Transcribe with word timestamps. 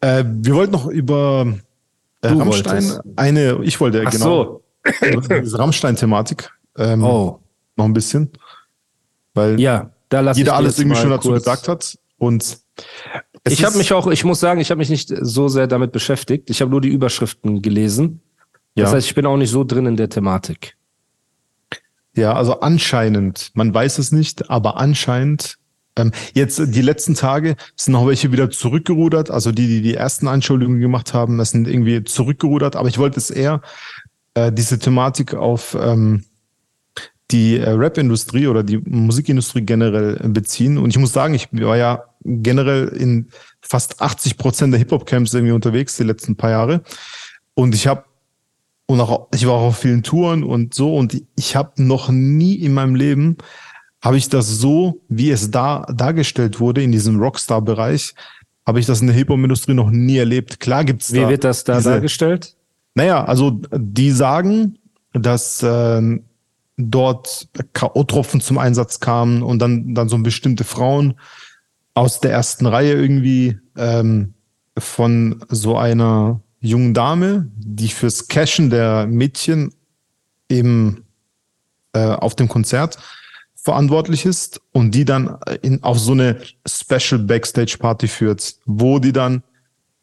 Äh, 0.00 0.24
wir 0.26 0.54
wollten 0.54 0.72
noch 0.72 0.86
über 0.86 1.46
äh, 2.22 2.28
Du 2.28 2.38
Rammstein 2.38 2.84
wolltest. 2.84 3.00
eine, 3.16 3.60
ich 3.62 3.80
wollte 3.80 4.04
Ach 4.06 4.10
genau 4.10 4.62
über 5.02 5.40
diese 5.40 5.58
Rammstein-Thematik 5.58 6.50
ähm, 6.76 7.02
Oh, 7.02 7.40
noch 7.76 7.84
ein 7.84 7.92
bisschen, 7.92 8.30
weil 9.34 9.58
ja, 9.60 9.90
da 10.08 10.20
lasse 10.20 10.38
ich 10.40 10.46
jeder 10.46 10.56
alles 10.56 10.78
irgendwie 10.78 10.96
schon 10.96 11.10
dazu 11.10 11.32
gesagt 11.32 11.68
hat 11.68 11.98
und 12.18 12.58
Ich 13.48 13.64
habe 13.64 13.76
mich 13.76 13.92
auch, 13.92 14.06
ich 14.08 14.24
muss 14.24 14.40
sagen, 14.40 14.60
ich 14.60 14.70
habe 14.70 14.78
mich 14.78 14.90
nicht 14.90 15.12
so 15.20 15.48
sehr 15.48 15.66
damit 15.66 15.92
beschäftigt. 15.92 16.50
Ich 16.50 16.60
habe 16.60 16.70
nur 16.70 16.80
die 16.80 16.88
Überschriften 16.88 17.62
gelesen. 17.62 18.20
Das 18.74 18.90
ja, 18.90 18.96
heißt, 18.96 19.06
ich 19.08 19.14
bin 19.14 19.26
auch 19.26 19.36
nicht 19.36 19.50
so 19.50 19.64
drin 19.64 19.86
in 19.86 19.96
der 19.96 20.08
Thematik. 20.08 20.76
ja, 22.14 22.32
also 22.34 22.60
anscheinend, 22.60 23.50
man 23.54 23.72
weiß 23.74 23.98
es 23.98 24.12
nicht, 24.12 24.50
aber 24.50 24.76
anscheinend 24.76 25.58
ähm, 25.98 26.12
jetzt 26.34 26.60
die 26.64 26.82
letzten 26.82 27.14
Tage 27.14 27.56
sind 27.76 27.92
noch 27.92 28.06
welche 28.06 28.32
wieder 28.32 28.50
zurückgerudert, 28.50 29.30
also 29.30 29.52
die, 29.52 29.66
die 29.66 29.82
die 29.82 29.94
ersten 29.94 30.28
Anschuldigungen 30.28 30.80
gemacht 30.80 31.12
haben, 31.12 31.38
das 31.38 31.50
sind 31.50 31.68
irgendwie 31.68 32.04
zurückgerudert, 32.04 32.76
aber 32.76 32.88
ich 32.88 32.98
wollte 32.98 33.18
es 33.18 33.30
eher 33.30 33.60
äh, 34.34 34.52
diese 34.52 34.78
Thematik 34.78 35.34
auf 35.34 35.76
ähm, 35.80 36.24
die 37.30 37.58
äh, 37.58 37.70
Rap-Industrie 37.70 38.46
oder 38.46 38.62
die 38.62 38.78
Musikindustrie 38.78 39.62
generell 39.62 40.18
äh, 40.22 40.28
beziehen. 40.28 40.78
Und 40.78 40.90
ich 40.90 40.98
muss 40.98 41.12
sagen, 41.12 41.34
ich 41.34 41.48
war 41.52 41.76
ja 41.76 42.04
generell 42.24 42.88
in 42.88 43.28
fast 43.60 44.00
80 44.00 44.38
Prozent 44.38 44.72
der 44.72 44.78
Hip-Hop-Camps 44.78 45.34
irgendwie 45.34 45.52
unterwegs 45.52 45.96
die 45.96 46.04
letzten 46.04 46.36
paar 46.36 46.50
Jahre. 46.50 46.82
Und 47.54 47.74
ich 47.74 47.86
habe 47.86 48.04
und 48.86 49.00
auch 49.00 49.28
ich 49.34 49.46
war 49.46 49.54
auch 49.54 49.68
auf 49.68 49.78
vielen 49.78 50.02
Touren 50.02 50.42
und 50.42 50.72
so 50.72 50.96
und 50.96 51.22
ich 51.36 51.56
habe 51.56 51.82
noch 51.82 52.08
nie 52.08 52.54
in 52.54 52.72
meinem 52.72 52.94
Leben 52.94 53.36
habe 54.00 54.16
ich 54.16 54.28
das 54.28 54.48
so, 54.48 55.00
wie 55.08 55.30
es 55.30 55.50
da 55.50 55.84
dargestellt 55.92 56.60
wurde 56.60 56.82
in 56.82 56.92
diesem 56.92 57.18
Rockstar-Bereich, 57.20 58.14
habe 58.66 58.80
ich 58.80 58.86
das 58.86 59.00
in 59.00 59.06
der 59.08 59.16
Hip-Hop-Industrie 59.16 59.74
noch 59.74 59.90
nie 59.90 60.18
erlebt. 60.18 60.60
Klar 60.60 60.84
gibt's 60.84 61.12
Wie 61.12 61.20
da 61.20 61.28
wird 61.28 61.44
das 61.44 61.64
da 61.64 61.76
diese- 61.78 61.90
dargestellt? 61.90 62.54
naja, 62.94 63.24
also 63.24 63.60
die 63.72 64.10
sagen, 64.10 64.78
dass 65.12 65.64
ähm, 65.64 66.24
dort 66.76 67.48
K.O.-Tropfen 67.72 68.40
zum 68.40 68.58
Einsatz 68.58 69.00
kamen 69.00 69.42
und 69.42 69.58
dann, 69.60 69.94
dann 69.94 70.08
so 70.08 70.18
bestimmte 70.18 70.64
Frauen 70.64 71.14
aus 71.94 72.20
der 72.20 72.30
ersten 72.32 72.66
Reihe 72.66 72.92
irgendwie 72.92 73.58
ähm, 73.76 74.34
von 74.76 75.44
so 75.48 75.76
einer 75.76 76.40
jungen 76.60 76.92
Dame, 76.94 77.48
die 77.56 77.88
fürs 77.88 78.28
Cashen 78.28 78.70
der 78.70 79.06
Mädchen 79.06 79.72
eben 80.48 81.04
äh, 81.94 82.00
auf 82.04 82.34
dem 82.36 82.48
Konzert 82.48 82.98
verantwortlich 83.68 84.24
ist 84.24 84.62
und 84.72 84.94
die 84.94 85.04
dann 85.04 85.36
in, 85.60 85.82
auf 85.82 85.98
so 85.98 86.12
eine 86.12 86.40
Special 86.66 87.20
Backstage 87.20 87.76
Party 87.78 88.08
führt, 88.08 88.54
wo 88.64 88.98
die 88.98 89.12
dann 89.12 89.42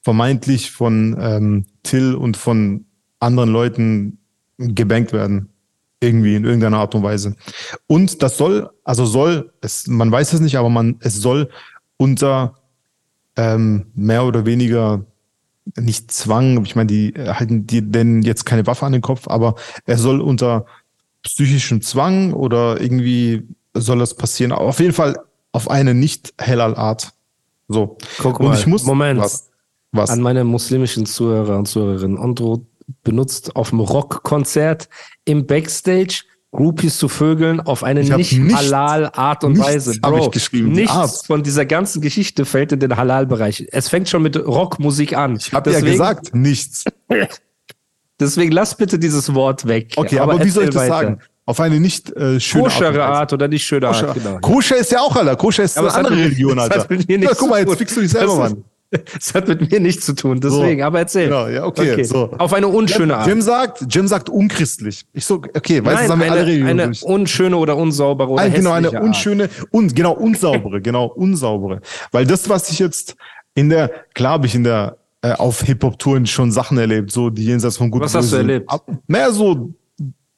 vermeintlich 0.03 0.69
von 0.69 1.17
ähm, 1.19 1.65
Till 1.81 2.13
und 2.13 2.37
von 2.37 2.85
anderen 3.19 3.49
Leuten 3.49 4.19
gebankt 4.59 5.13
werden. 5.13 5.49
Irgendwie 5.99 6.35
in 6.35 6.43
irgendeiner 6.43 6.77
Art 6.77 6.93
und 6.93 7.01
Weise. 7.01 7.35
Und 7.87 8.21
das 8.21 8.37
soll, 8.37 8.69
also 8.83 9.07
soll, 9.07 9.51
es, 9.61 9.87
man 9.87 10.11
weiß 10.11 10.33
es 10.33 10.41
nicht, 10.41 10.57
aber 10.59 10.69
man, 10.69 10.97
es 10.99 11.15
soll 11.15 11.49
unter 11.97 12.59
ähm, 13.35 13.87
mehr 13.95 14.25
oder 14.25 14.45
weniger 14.45 15.03
nicht 15.75 16.11
Zwang, 16.11 16.63
ich 16.65 16.75
meine, 16.75 16.85
die 16.85 17.15
äh, 17.15 17.33
halten 17.33 17.65
die 17.65 17.81
denn 17.81 18.21
jetzt 18.21 18.45
keine 18.45 18.67
Waffe 18.67 18.85
an 18.85 18.91
den 18.91 19.01
Kopf, 19.01 19.27
aber 19.27 19.55
er 19.87 19.97
soll 19.97 20.21
unter 20.21 20.67
psychischem 21.25 21.81
Zwang 21.81 22.31
oder 22.33 22.79
irgendwie 22.79 23.43
soll 23.73 23.99
das 23.99 24.13
passieren. 24.13 24.51
Aber 24.53 24.65
auf 24.67 24.79
jeden 24.79 24.93
Fall 24.93 25.19
auf 25.51 25.69
eine 25.69 25.93
nicht 25.93 26.33
heller 26.39 26.77
Art. 26.77 27.11
So. 27.67 27.97
Guck 28.19 28.39
Und 28.39 28.47
mal, 28.47 28.57
ich 28.57 28.67
muss 28.67 28.85
Moment. 28.85 29.19
was, 29.19 29.49
was 29.91 30.09
An 30.11 30.21
meine 30.21 30.43
muslimischen 30.43 31.05
Zuhörer 31.05 31.57
und 31.57 31.67
Zuhörerinnen. 31.67 32.17
Andro 32.17 32.65
benutzt 33.03 33.55
auf 33.55 33.71
dem 33.71 33.79
Rockkonzert 33.79 34.87
im 35.25 35.45
Backstage 35.47 36.21
Groupies 36.51 36.97
zu 36.99 37.09
vögeln 37.09 37.59
auf 37.59 37.83
eine 37.83 37.99
Ich 37.99 38.09
nicht 38.15 38.37
nichts- 38.39 38.55
halal 38.57 39.09
Art 39.13 39.43
und 39.43 39.57
Weise. 39.59 39.99
Bro, 39.99 40.27
ich 40.27 40.31
geschrieben, 40.31 40.71
Nichts 40.71 40.91
Art. 40.95 41.25
von 41.25 41.43
dieser 41.43 41.65
ganzen 41.65 42.01
Geschichte 42.01 42.45
fällt 42.45 42.71
in 42.71 42.79
den 42.79 42.95
Halal-Bereich. 42.95 43.67
Es 43.73 43.89
fängt 43.89 44.07
schon 44.07 44.21
mit 44.21 44.37
Rockmusik 44.37 45.17
an. 45.17 45.35
Ich 45.35 45.51
habe 45.51 45.71
ja 45.73 45.81
gesagt, 45.81 46.33
nichts. 46.33 46.85
Deswegen 48.19 48.51
lass 48.51 48.75
bitte 48.75 48.97
dieses 48.99 49.33
Wort 49.33 49.67
weg. 49.67 49.93
Okay, 49.95 50.19
aber, 50.19 50.43
wie 50.43 50.49
soll 50.49 50.63
ich 50.65 50.69
das 50.69 50.83
weiter. 50.83 50.93
sagen? 50.93 51.19
Auf 51.47 51.59
eine 51.59 51.79
nicht 51.79 52.09
äh, 52.15 52.39
schöne 52.39 52.63
Koschere 52.63 52.89
Weise. 52.93 53.03
Art 53.05 53.33
oder 53.33 53.47
nicht 53.47 53.63
schöne. 53.65 53.87
Art, 53.89 54.13
genau. 54.15 54.39
Koscher 54.39 54.77
ist 54.77 54.91
ja 54.91 54.99
auch, 54.99 55.15
Alter. 55.15 55.35
Koscher 55.35 55.63
ist 55.63 55.77
Aber 55.77 55.89
eine 55.89 55.97
andere 55.97 56.15
mit- 56.15 56.25
Religion, 56.25 56.55
das 56.57 56.63
Alter. 56.71 56.79
hat 56.81 56.89
mit 56.89 57.07
mir 57.07 57.13
ja, 57.15 57.19
nichts 57.19 57.37
guck 57.37 57.49
mal, 57.49 57.59
jetzt 57.59 57.75
fickst 57.77 57.95
du 57.97 58.01
dich 58.01 58.11
selber, 58.11 58.27
Das 58.27 58.37
Mann. 58.51 58.63
Das 58.91 59.33
hat 59.33 59.47
mit 59.47 59.69
mir 59.71 59.79
nichts 59.81 60.05
zu 60.05 60.13
tun, 60.13 60.39
deswegen, 60.39 60.81
aber 60.81 60.99
erzähl. 60.99 61.25
Genau, 61.27 61.47
ja, 61.47 61.65
okay, 61.65 62.03
so. 62.03 62.31
Auf 62.37 62.53
eine 62.53 62.67
unschöne 62.67 63.17
Art. 63.17 63.27
Jim 63.27 63.41
sagt, 63.41 63.83
Jim 63.89 64.07
sagt 64.07 64.29
unchristlich. 64.29 65.03
Ich 65.11 65.25
so, 65.25 65.35
okay, 65.35 65.83
weißt 65.83 65.85
du, 65.85 65.89
Nein, 65.93 65.95
das 66.03 66.09
haben 66.11 66.19
wir 66.21 66.31
alle 66.31 66.39
eine, 66.41 66.47
Religionen 66.47 66.69
eine 66.79 66.85
durch. 66.87 67.03
unschöne 67.03 67.57
oder 67.57 67.75
unsaubere 67.77 68.29
oder 68.29 68.41
Ein, 68.43 68.53
genau, 68.53 68.71
eine 68.71 68.87
Art. 68.87 69.03
unschöne 69.03 69.49
und 69.71 69.95
genau 69.95 70.13
unsaubere, 70.13 70.81
genau 70.81 71.07
unsaubere. 71.07 71.81
Weil 72.11 72.25
das, 72.25 72.47
was 72.47 72.69
ich 72.71 72.79
jetzt 72.79 73.15
in 73.53 73.69
der, 73.69 73.91
klar 74.13 74.33
habe 74.33 74.47
ich 74.47 74.55
in 74.55 74.63
der 74.63 74.97
äh, 75.25 75.33
auf 75.33 75.61
Hip-Hop-Touren 75.61 76.25
schon 76.27 76.51
Sachen 76.51 76.77
erlebt, 76.77 77.11
so 77.11 77.29
die 77.29 77.45
jenseits 77.45 77.77
von 77.77 77.89
gut 77.91 78.01
Was 78.01 78.13
hast 78.15 78.31
du 78.31 78.37
erlebt? 78.37 78.69
Ab- 78.69 78.85
Naja, 79.07 79.31
so 79.31 79.73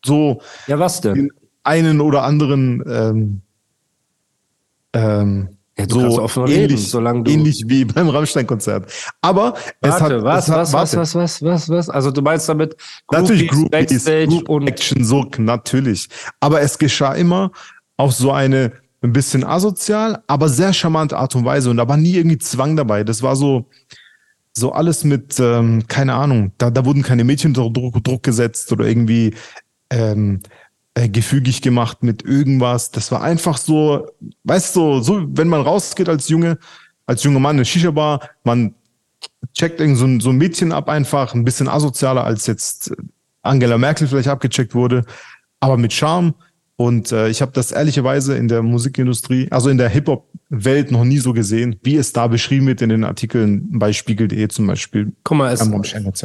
so 0.06 0.40
Ja, 0.68 0.78
was 0.80 1.02
denn? 1.02 1.14
den 1.16 1.32
einen 1.64 2.00
oder 2.02 2.24
anderen 2.24 2.84
ähm, 2.88 3.42
ähm, 4.94 5.50
Ja, 5.78 5.86
du 5.86 6.00
so 6.12 6.22
offen 6.24 6.44
reden, 6.44 6.62
ähnlich, 6.72 6.90
solange 6.90 7.24
du- 7.24 7.32
ähnlich 7.32 7.64
wie 7.68 7.86
beim 7.86 8.10
Rammstein-Konzert. 8.10 8.92
Aber 9.22 9.54
es 9.82 9.92
Warte, 9.92 10.16
hat, 10.18 10.24
was, 10.24 10.48
es 10.48 10.52
hat, 10.54 10.58
was, 10.60 10.74
was, 10.74 10.74
warte. 10.74 10.98
was, 10.98 11.16
was, 11.16 11.42
was, 11.44 11.70
was? 11.70 11.90
Also 11.90 12.12
du 12.12 12.22
meinst 12.22 12.48
damit 12.50 12.76
Natürlich 13.12 13.48
Groupies, 13.50 13.70
Groupies, 13.72 13.90
Backstage 14.04 14.28
Group 14.28 14.50
und 14.50 14.68
Action, 14.68 15.04
so, 15.04 15.26
natürlich. 15.38 16.08
Aber 16.40 16.62
es 16.62 16.78
geschah 16.78 17.14
immer 17.14 17.52
auf 17.98 18.14
so 18.14 18.32
eine 18.32 18.72
ein 19.04 19.14
bisschen 19.14 19.44
asozial, 19.44 20.24
aber 20.26 20.50
sehr 20.50 20.74
charmante 20.74 21.16
Art 21.18 21.36
und 21.36 21.46
Weise. 21.46 21.70
Und 21.70 21.78
da 21.78 21.88
war 21.88 21.98
nie 21.98 22.16
irgendwie 22.16 22.40
Zwang 22.40 22.76
dabei. 22.76 23.04
Das 23.04 23.22
war 23.22 23.36
so, 23.36 23.68
so 24.58 24.74
alles 24.74 25.04
mit, 25.04 25.40
ähm, 25.40 25.88
keine 25.88 26.14
Ahnung, 26.14 26.52
da, 26.58 26.70
da 26.70 26.86
wurden 26.86 27.04
keine 27.04 27.24
Mädchen 27.24 27.56
unter 27.56 27.70
Druck, 27.70 28.04
Druck 28.04 28.24
gesetzt 28.24 28.72
oder 28.72 28.86
irgendwie 28.86 29.34
ähm, 29.90 30.42
äh, 30.96 31.10
gefügig 31.10 31.62
gemacht 31.62 32.04
mit 32.04 32.24
irgendwas. 32.24 32.92
Das 32.92 33.12
war 33.12 33.22
einfach 33.22 33.58
so, 33.58 34.08
weißt 34.44 34.76
du, 34.76 35.00
so, 35.00 35.26
wenn 35.30 35.48
man 35.48 35.62
rausgeht 35.62 36.10
als 36.10 36.30
Junge, 36.30 36.58
als 37.06 37.24
junger 37.24 37.40
Mann 37.40 37.58
in 37.58 37.66
Shisha-Bar, 37.66 38.30
man 38.44 38.74
checkt 39.54 39.80
irgend 39.80 39.98
so 39.98 40.06
ein, 40.06 40.20
so 40.20 40.30
ein 40.30 40.38
Mädchen 40.38 40.72
ab 40.72 40.90
einfach, 40.90 41.34
ein 41.34 41.46
bisschen 41.46 41.68
asozialer 41.68 42.24
als 42.24 42.48
jetzt 42.48 42.94
Angela 43.42 43.78
Merkel 43.78 44.08
vielleicht 44.08 44.28
abgecheckt 44.28 44.76
wurde, 44.76 45.04
aber 45.60 45.78
mit 45.78 45.94
Charme. 45.94 46.34
Und 46.76 47.12
äh, 47.12 47.30
ich 47.30 47.42
habe 47.42 47.52
das 47.54 47.72
ehrlicherweise 47.72 48.38
in 48.38 48.48
der 48.48 48.62
Musikindustrie, 48.62 49.48
also 49.52 49.70
in 49.70 49.78
der 49.78 49.90
Hip-Hop-Welt 50.50 50.92
noch 50.92 51.04
nie 51.04 51.18
so 51.18 51.34
gesehen, 51.34 51.78
wie 51.84 51.96
es 51.98 52.14
da 52.14 52.28
beschrieben 52.28 52.68
wird 52.68 52.82
in 52.82 52.90
den 52.90 53.04
Artikeln 53.04 53.68
bei 53.80 53.94
Spiegel.de 53.94 54.48
zum 54.48 54.68
Beispiel. 54.68 55.14
Guck 55.24 55.38
mal, 55.38 55.52
es, 55.52 55.62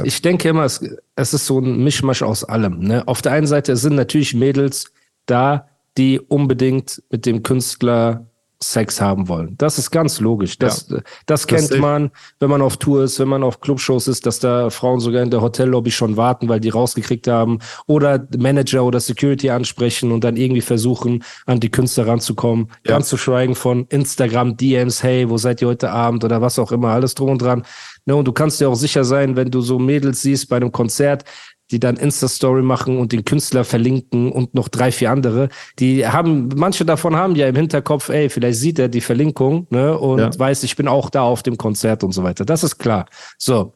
ich 0.05 0.23
denke 0.23 0.49
immer, 0.49 0.65
es, 0.65 0.81
es 1.17 1.35
ist 1.35 1.47
so 1.47 1.59
ein 1.61 1.83
Mischmasch 1.83 2.23
aus 2.23 2.45
allem. 2.45 2.81
Ne? 2.81 3.07
Auf 3.07 3.23
der 3.23 3.33
einen 3.33 3.47
Seite 3.47 3.77
sind 3.77 3.97
natürlich 3.97 4.35
Mädels 4.35 4.93
da, 5.27 5.69
die 5.99 6.21
unbedingt 6.21 7.03
mit 7.11 7.27
dem 7.27 7.43
Künstler 7.43 8.27
Sex 8.63 9.01
haben 9.01 9.29
wollen. 9.29 9.55
Das 9.59 9.79
ist 9.79 9.91
ganz 9.91 10.21
logisch. 10.21 10.59
Das, 10.59 10.93
das 11.27 11.47
kennt 11.47 11.69
safe. 11.69 11.81
man, 11.81 12.11
wenn 12.41 12.51
man 12.51 12.63
auf 12.63 12.77
Tour 12.77 13.05
ist, 13.05 13.19
wenn 13.19 13.29
man 13.29 13.43
auf 13.43 13.61
Clubshows 13.61 14.09
ist, 14.09 14.25
dass 14.27 14.39
da 14.39 14.71
Frauen 14.71 15.01
sogar 15.01 15.23
in 15.23 15.31
der 15.31 15.43
Hotellobby 15.43 15.91
schon 15.91 16.17
warten, 16.17 16.49
weil 16.49 16.61
die 16.61 16.69
rausgekriegt 16.69 17.29
haben 17.29 17.59
oder 17.87 18.27
Manager 18.37 18.85
oder 18.85 19.01
Security 19.01 19.51
ansprechen 19.51 20.13
und 20.13 20.25
dann 20.25 20.37
irgendwie 20.37 20.61
versuchen, 20.61 21.25
an 21.47 21.61
die 21.61 21.71
Künstler 21.71 22.07
ranzukommen. 22.07 22.69
Ja. 22.87 22.93
Ganz 22.93 23.09
zu 23.09 23.17
schweigen 23.17 23.55
von 23.55 23.87
Instagram, 23.89 24.57
DMs, 24.57 25.03
hey, 25.03 25.29
wo 25.29 25.37
seid 25.37 25.61
ihr 25.61 25.69
heute 25.69 25.91
Abend 25.91 26.25
oder 26.25 26.41
was 26.41 26.59
auch 26.59 26.73
immer, 26.73 26.89
alles 26.89 27.15
drum 27.15 27.31
und 27.31 27.43
dran. 27.43 27.65
Ne, 28.05 28.17
und 28.17 28.27
du 28.27 28.33
kannst 28.33 28.61
dir 28.61 28.69
auch 28.69 28.75
sicher 28.75 29.05
sein, 29.05 29.37
wenn 29.37 29.51
du 29.51 29.61
so 29.61 29.79
Mädels 29.79 30.23
siehst 30.23 30.49
bei 30.49 30.57
einem 30.57 30.73
Konzert, 30.73 31.25
die 31.73 31.81
dann 31.81 31.97
Insta-Story 31.97 32.63
machen 32.63 32.99
und 32.99 33.13
den 33.13 33.25
Künstler 33.25 33.65
verlinken 33.65 34.31
und 34.31 34.55
noch 34.55 34.69
drei, 34.69 34.93
vier 34.93 35.11
andere. 35.11 35.49
Die 35.79 36.07
haben, 36.07 36.49
manche 36.55 36.85
davon 36.85 37.17
haben 37.17 37.35
ja 37.35 37.49
im 37.49 37.57
Hinterkopf, 37.57 38.11
ey, 38.11 38.29
vielleicht 38.29 38.61
sieht 38.61 38.79
er 38.79 38.89
die 38.89 39.01
Verlinkung, 39.01 39.67
ne, 39.71 39.99
und 39.99 40.19
ja. 40.19 40.39
weiß, 40.39 40.63
ich 40.63 40.77
bin 40.77 40.87
auch 40.87 41.11
da 41.11 41.23
auf 41.23 41.43
dem 41.43 41.57
Konzert 41.57 42.05
und 42.05 42.13
so 42.13 42.23
weiter. 42.23 42.45
Das 42.45 42.63
ist 42.63 42.79
klar. 42.79 43.07
So. 43.39 43.73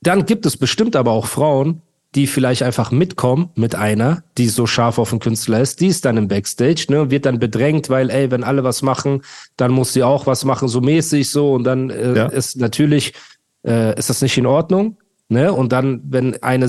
Dann 0.00 0.24
gibt 0.24 0.46
es 0.46 0.56
bestimmt 0.56 0.96
aber 0.96 1.10
auch 1.12 1.26
Frauen, 1.26 1.82
die 2.14 2.26
vielleicht 2.26 2.62
einfach 2.62 2.90
mitkommen 2.90 3.50
mit 3.54 3.74
einer, 3.74 4.24
die 4.36 4.48
so 4.48 4.66
scharf 4.66 4.98
auf 4.98 5.10
den 5.10 5.20
Künstler 5.20 5.60
ist, 5.60 5.80
die 5.80 5.86
ist 5.86 6.04
dann 6.04 6.16
im 6.16 6.26
Backstage, 6.26 6.86
ne, 6.88 7.10
wird 7.10 7.26
dann 7.26 7.38
bedrängt, 7.38 7.90
weil, 7.90 8.10
ey, 8.10 8.30
wenn 8.30 8.42
alle 8.42 8.64
was 8.64 8.82
machen, 8.82 9.22
dann 9.56 9.70
muss 9.70 9.92
sie 9.92 10.02
auch 10.02 10.26
was 10.26 10.44
machen, 10.44 10.68
so 10.68 10.80
mäßig 10.80 11.30
so, 11.30 11.52
und 11.52 11.64
dann 11.64 11.90
äh, 11.90 12.16
ja. 12.16 12.26
ist 12.26 12.56
natürlich, 12.56 13.12
äh, 13.64 13.96
ist 13.98 14.10
das 14.10 14.22
nicht 14.22 14.38
in 14.38 14.46
Ordnung, 14.46 14.96
ne, 15.30 15.52
und 15.52 15.72
dann, 15.72 16.02
wenn 16.04 16.42
eine 16.42 16.68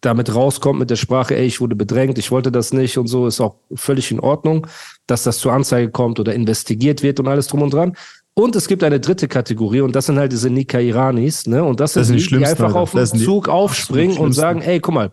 damit 0.00 0.32
rauskommt 0.32 0.78
mit 0.78 0.90
der 0.90 0.96
Sprache, 0.96 1.36
ey, 1.36 1.46
ich 1.46 1.60
wurde 1.60 1.74
bedrängt, 1.74 2.18
ich 2.18 2.30
wollte 2.30 2.52
das 2.52 2.72
nicht 2.72 2.98
und 2.98 3.08
so, 3.08 3.26
ist 3.26 3.40
auch 3.40 3.56
völlig 3.74 4.10
in 4.12 4.20
Ordnung, 4.20 4.66
dass 5.06 5.24
das 5.24 5.38
zur 5.38 5.52
Anzeige 5.52 5.90
kommt 5.90 6.20
oder 6.20 6.34
investigiert 6.34 7.02
wird 7.02 7.18
und 7.18 7.26
alles 7.26 7.48
drum 7.48 7.62
und 7.62 7.74
dran. 7.74 7.96
Und 8.34 8.54
es 8.54 8.68
gibt 8.68 8.84
eine 8.84 9.00
dritte 9.00 9.26
Kategorie 9.26 9.80
und 9.80 9.96
das 9.96 10.06
sind 10.06 10.16
halt 10.16 10.30
diese 10.30 10.48
Nika 10.50 10.78
Iranis, 10.78 11.48
ne? 11.48 11.64
Und 11.64 11.80
das, 11.80 11.94
das 11.94 12.06
sind 12.06 12.20
die, 12.20 12.36
die 12.38 12.46
einfach 12.46 12.72
auf 12.74 12.92
den 12.92 13.06
Zug 13.06 13.48
aufspringen 13.48 14.16
und 14.16 14.32
sagen, 14.32 14.62
ey, 14.62 14.78
guck 14.78 14.94
mal, 14.94 15.10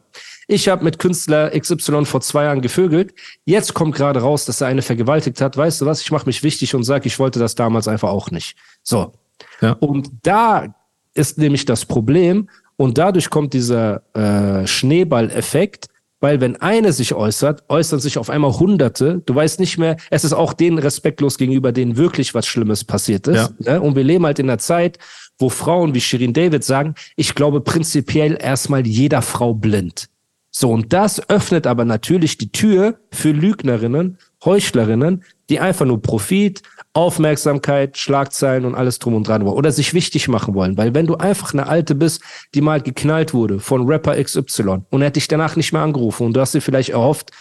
ich 0.48 0.68
habe 0.68 0.84
mit 0.84 1.00
Künstler 1.00 1.50
XY 1.60 2.06
vor 2.06 2.22
zwei 2.22 2.44
Jahren 2.44 2.62
gevögelt. 2.62 3.16
Jetzt 3.46 3.74
kommt 3.74 3.96
gerade 3.96 4.20
raus, 4.20 4.46
dass 4.46 4.62
er 4.62 4.68
eine 4.68 4.84
vergewaltigt 4.84 5.42
hat. 5.42 5.58
Weißt 5.58 5.82
du 5.82 5.88
was? 5.88 6.02
Ich 6.02 6.12
mache 6.12 6.28
mich 6.28 6.44
wichtig 6.44 6.76
und 6.76 6.84
sage, 6.84 7.08
ich 7.08 7.18
wollte 7.18 7.40
das 7.40 7.56
damals 7.56 7.88
einfach 7.88 8.10
auch 8.10 8.30
nicht. 8.30 8.56
So. 8.84 9.14
Ja. 9.60 9.72
Und 9.80 10.12
da 10.22 10.76
ist 11.16 11.38
nämlich 11.38 11.66
das 11.66 11.86
Problem 11.86 12.48
und 12.78 12.98
dadurch 12.98 13.30
kommt 13.30 13.54
dieser 13.54 14.04
äh, 14.14 14.68
Schneeballeffekt, 14.68 15.88
weil 16.20 16.42
wenn 16.42 16.56
eine 16.58 16.92
sich 16.94 17.14
äußert, 17.14 17.64
äußern 17.70 18.00
sich 18.00 18.18
auf 18.18 18.30
einmal 18.30 18.58
Hunderte. 18.58 19.22
Du 19.26 19.36
weißt 19.36 19.60
nicht 19.60 19.78
mehr, 19.78 19.98
es 20.10 20.24
ist 20.24 20.34
auch 20.34 20.54
denen 20.54 20.78
respektlos 20.78 21.38
gegenüber, 21.38 21.72
denen 21.72 21.98
wirklich 21.98 22.34
was 22.34 22.48
Schlimmes 22.48 22.84
passiert 22.84 23.28
ist. 23.28 23.54
Ja. 23.60 23.74
Ne? 23.74 23.82
Und 23.82 23.96
wir 23.96 24.04
leben 24.04 24.26
halt 24.26 24.40
in 24.40 24.50
einer 24.50 24.58
Zeit, 24.58 24.98
wo 25.38 25.50
Frauen 25.50 25.94
wie 25.94 26.02
Shirin 26.02 26.34
David 26.34 26.64
sagen, 26.64 26.96
ich 27.16 27.36
glaube 27.36 27.62
prinzipiell 27.62 28.38
erstmal 28.40 28.86
jeder 28.88 29.22
Frau 29.22 29.54
blind. 29.54 30.10
So, 30.52 30.72
und 30.72 30.94
das 30.94 31.30
öffnet 31.30 31.68
aber 31.68 31.84
natürlich 31.84 32.38
die 32.38 32.52
Tür 32.52 32.98
für 33.12 33.32
Lügnerinnen, 33.32 34.18
Heuchlerinnen, 34.46 35.24
die 35.50 35.60
einfach 35.60 35.86
nur 35.86 36.02
Profit, 36.02 36.62
Aufmerksamkeit, 36.94 37.98
Schlagzeilen 37.98 38.66
und 38.66 38.76
alles 38.76 39.00
drum 39.00 39.16
und 39.16 39.28
dran 39.28 39.46
wollen 39.46 39.58
oder 39.58 39.72
sich 39.72 39.94
wichtig 39.94 40.28
machen 40.28 40.56
wollen. 40.56 40.78
Weil 40.78 40.96
wenn 40.96 41.08
du 41.08 41.16
einfach 41.16 41.54
eine 41.54 41.68
Alte 41.68 41.94
bist, 41.94 42.22
die 42.54 42.62
mal 42.62 42.82
geknallt 42.82 43.34
wurde 43.34 43.60
von 43.60 43.86
Rapper 43.86 44.22
XY 44.22 44.84
und 44.90 45.02
er 45.02 45.08
hat 45.08 45.16
dich 45.16 45.28
danach 45.28 45.56
nicht 45.56 45.74
mehr 45.74 45.82
angerufen 45.82 46.28
und 46.28 46.34
du 46.34 46.42
hast 46.42 46.54
dir 46.54 46.62
vielleicht 46.62 46.90
erhofft, 46.90 47.32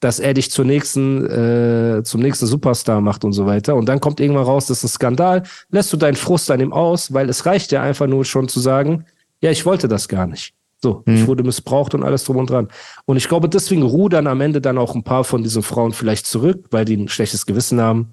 dass 0.00 0.18
er 0.18 0.34
dich 0.34 0.50
zur 0.50 0.66
nächsten, 0.66 1.24
äh, 1.30 2.02
zum 2.02 2.20
nächsten 2.20 2.46
Superstar 2.46 3.00
macht 3.00 3.24
und 3.24 3.32
so 3.32 3.46
weiter. 3.46 3.74
Und 3.74 3.88
dann 3.88 4.00
kommt 4.00 4.20
irgendwann 4.20 4.44
raus, 4.44 4.66
das 4.66 4.78
ist 4.78 4.84
ein 4.84 4.94
Skandal, 4.94 5.42
lässt 5.70 5.92
du 5.92 5.96
deinen 5.96 6.16
Frust 6.16 6.50
an 6.50 6.60
ihm 6.60 6.72
aus, 6.72 7.14
weil 7.14 7.28
es 7.30 7.46
reicht 7.46 7.72
ja 7.72 7.82
einfach 7.82 8.06
nur 8.06 8.24
schon 8.24 8.48
zu 8.48 8.60
sagen, 8.60 9.06
ja, 9.40 9.50
ich 9.50 9.64
wollte 9.64 9.88
das 9.88 10.08
gar 10.08 10.26
nicht. 10.26 10.52
So, 10.84 11.02
hm. 11.06 11.14
ich 11.14 11.26
wurde 11.26 11.42
missbraucht 11.42 11.94
und 11.94 12.02
alles 12.02 12.24
drum 12.24 12.36
und 12.36 12.50
dran. 12.50 12.68
Und 13.06 13.16
ich 13.16 13.26
glaube, 13.26 13.48
deswegen 13.48 13.82
rudern 13.82 14.26
am 14.26 14.42
Ende 14.42 14.60
dann 14.60 14.76
auch 14.76 14.94
ein 14.94 15.02
paar 15.02 15.24
von 15.24 15.42
diesen 15.42 15.62
Frauen 15.62 15.94
vielleicht 15.94 16.26
zurück, 16.26 16.66
weil 16.72 16.84
die 16.84 16.94
ein 16.94 17.08
schlechtes 17.08 17.46
Gewissen 17.46 17.80
haben, 17.80 18.12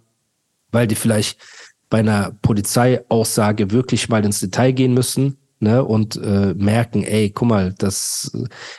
weil 0.72 0.88
die 0.88 0.96
vielleicht 0.96 1.38
bei 1.90 2.00
einer 2.00 2.32
Polizeiaussage 2.42 3.72
wirklich 3.72 4.08
mal 4.08 4.24
ins 4.24 4.40
Detail 4.40 4.72
gehen 4.72 4.94
müssen 4.94 5.38
ne, 5.60 5.84
und 5.84 6.16
äh, 6.16 6.54
merken, 6.56 7.04
ey, 7.04 7.30
guck 7.32 7.50
mal, 7.50 7.74
das, 7.78 8.32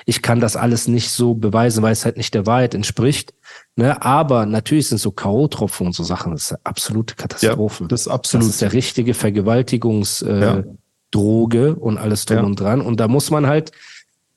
ich 0.06 0.22
kann 0.22 0.40
das 0.40 0.56
alles 0.56 0.88
nicht 0.88 1.10
so 1.10 1.34
beweisen, 1.34 1.82
weil 1.82 1.92
es 1.92 2.06
halt 2.06 2.16
nicht 2.16 2.32
der 2.32 2.46
Wahrheit 2.46 2.74
entspricht. 2.74 3.34
Ne, 3.76 4.02
aber 4.02 4.46
natürlich 4.46 4.88
sind 4.88 4.98
so 4.98 5.10
K.O.-Tropfen 5.10 5.84
und 5.84 5.94
so 5.94 6.02
Sachen, 6.02 6.32
das 6.32 6.44
ist 6.44 6.52
eine 6.52 6.60
absolute 6.64 7.14
Katastrophe. 7.14 7.84
Ja, 7.84 7.88
das 7.88 8.02
ist 8.02 8.08
absolut. 8.08 8.46
Das 8.46 8.54
ist 8.54 8.62
der 8.62 8.72
richtige 8.72 9.12
Vergewaltigungsdroge 9.12 10.40
äh, 10.40 10.40
ja. 10.40 10.64
Und 11.14 11.98
alles 11.98 12.24
drum 12.24 12.38
ja. 12.38 12.44
und 12.44 12.60
dran. 12.60 12.80
Und 12.80 13.00
da 13.00 13.08
muss 13.08 13.30
man 13.30 13.46
halt, 13.46 13.72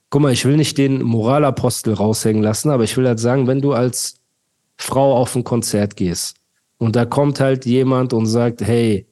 guck 0.09 0.21
mal, 0.21 0.31
ich 0.31 0.45
will 0.45 0.57
nicht 0.57 0.77
den 0.77 1.01
Moralapostel 1.01 1.93
raushängen 1.93 2.43
lassen, 2.43 2.69
aber 2.69 2.83
ich 2.83 2.95
will 2.97 3.07
halt 3.07 3.19
sagen, 3.19 3.47
wenn 3.47 3.61
du 3.61 3.73
als 3.73 4.19
Frau 4.77 5.15
auf 5.17 5.35
ein 5.35 5.43
Konzert 5.43 5.95
gehst 5.95 6.35
und 6.77 6.95
da 6.95 7.05
kommt 7.05 7.39
halt 7.39 7.65
jemand 7.65 8.13
und 8.13 8.25
sagt, 8.25 8.61
hey, 8.61 9.07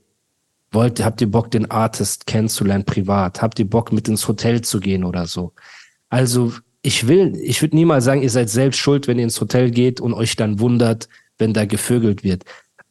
wollt, 0.72 1.04
habt 1.04 1.22
ihr 1.22 1.30
Bock, 1.30 1.52
den 1.52 1.70
Artist 1.72 2.26
kennenzulernen 2.26 2.84
privat? 2.84 3.42
Habt 3.42 3.60
ihr 3.60 3.70
Bock, 3.70 3.92
mit 3.92 4.08
ins 4.08 4.28
Hotel 4.28 4.62
zu 4.62 4.80
gehen 4.80 5.04
oder 5.04 5.28
so? 5.28 5.54
Also, 6.10 6.54
ich 6.82 7.08
will, 7.08 7.36
ich 7.42 7.62
würde 7.62 7.76
niemals 7.76 8.04
sagen, 8.04 8.22
ihr 8.22 8.30
seid 8.30 8.50
selbst 8.50 8.80
schuld, 8.80 9.08
wenn 9.08 9.18
ihr 9.18 9.24
ins 9.24 9.40
Hotel 9.40 9.72
geht 9.72 10.02
und 10.02 10.14
euch 10.14 10.36
dann 10.36 10.60
wundert, 10.60 11.08
wenn 11.38 11.54
da 11.54 11.66
gevögelt 11.66 12.24
wird. 12.24 12.44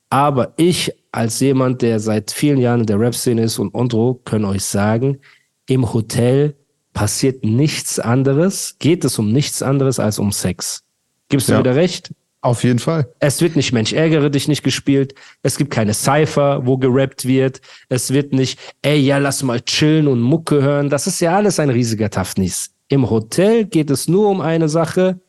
Aber 0.09 0.55
ich 0.57 0.95
als 1.13 1.41
jemand, 1.41 1.83
der 1.83 2.01
seit 2.01 2.31
vielen 2.31 2.59
Jahren 2.59 2.81
in 2.81 2.87
der 2.87 2.99
Rap-Szene 2.99 3.43
ist 3.43 3.59
und 3.59 3.75
Ondro, 3.75 4.21
können 4.25 4.47
euch 4.47 4.65
sagen, 4.65 5.19
im 5.67 5.93
Hotel 5.93 6.57
passiert 6.95 7.45
nichts 7.45 7.99
anderes, 7.99 8.77
geht 8.79 9.05
es 9.05 9.19
um 9.19 9.33
nichts 9.33 9.63
anderes 9.63 9.99
als 9.99 10.19
um 10.19 10.33
Sex. 10.33 10.83
Gibst 11.29 11.49
du 11.49 11.53
ja. 11.53 11.59
wieder 11.61 11.77
recht? 11.77 12.13
Auf 12.41 12.65
jeden 12.65 12.81
Fall. 12.81 13.09
Es 13.21 13.41
wird 13.41 13.55
nicht 13.55 13.73
Mensch 13.73 13.93
ärgere 13.93 14.29
dich 14.29 14.49
nicht 14.49 14.65
gespielt. 14.65 15.15
Es 15.43 15.57
gibt 15.57 15.71
keine 15.71 15.95
Cypher, 15.95 16.67
wo 16.67 16.77
gerappt 16.77 17.25
wird. 17.25 17.61
Es 17.89 18.13
wird 18.13 18.33
nicht, 18.33 18.59
ey, 18.83 18.99
ja, 18.99 19.19
lass 19.19 19.45
mal 19.45 19.61
chillen 19.61 20.09
und 20.09 20.21
Mucke 20.21 20.61
hören. 20.61 20.91
Das 20.91 21.07
ist 21.07 21.21
ja 21.21 21.37
alles 21.37 21.61
ein 21.61 21.71
riesiger 21.71 22.11
Taftnis. 22.11 22.71
Im 22.89 23.09
Hotel 23.09 23.65
geht 23.65 23.91
es 23.91 24.09
nur 24.09 24.29
um 24.29 24.41
eine 24.41 24.69
Sache, 24.69 25.21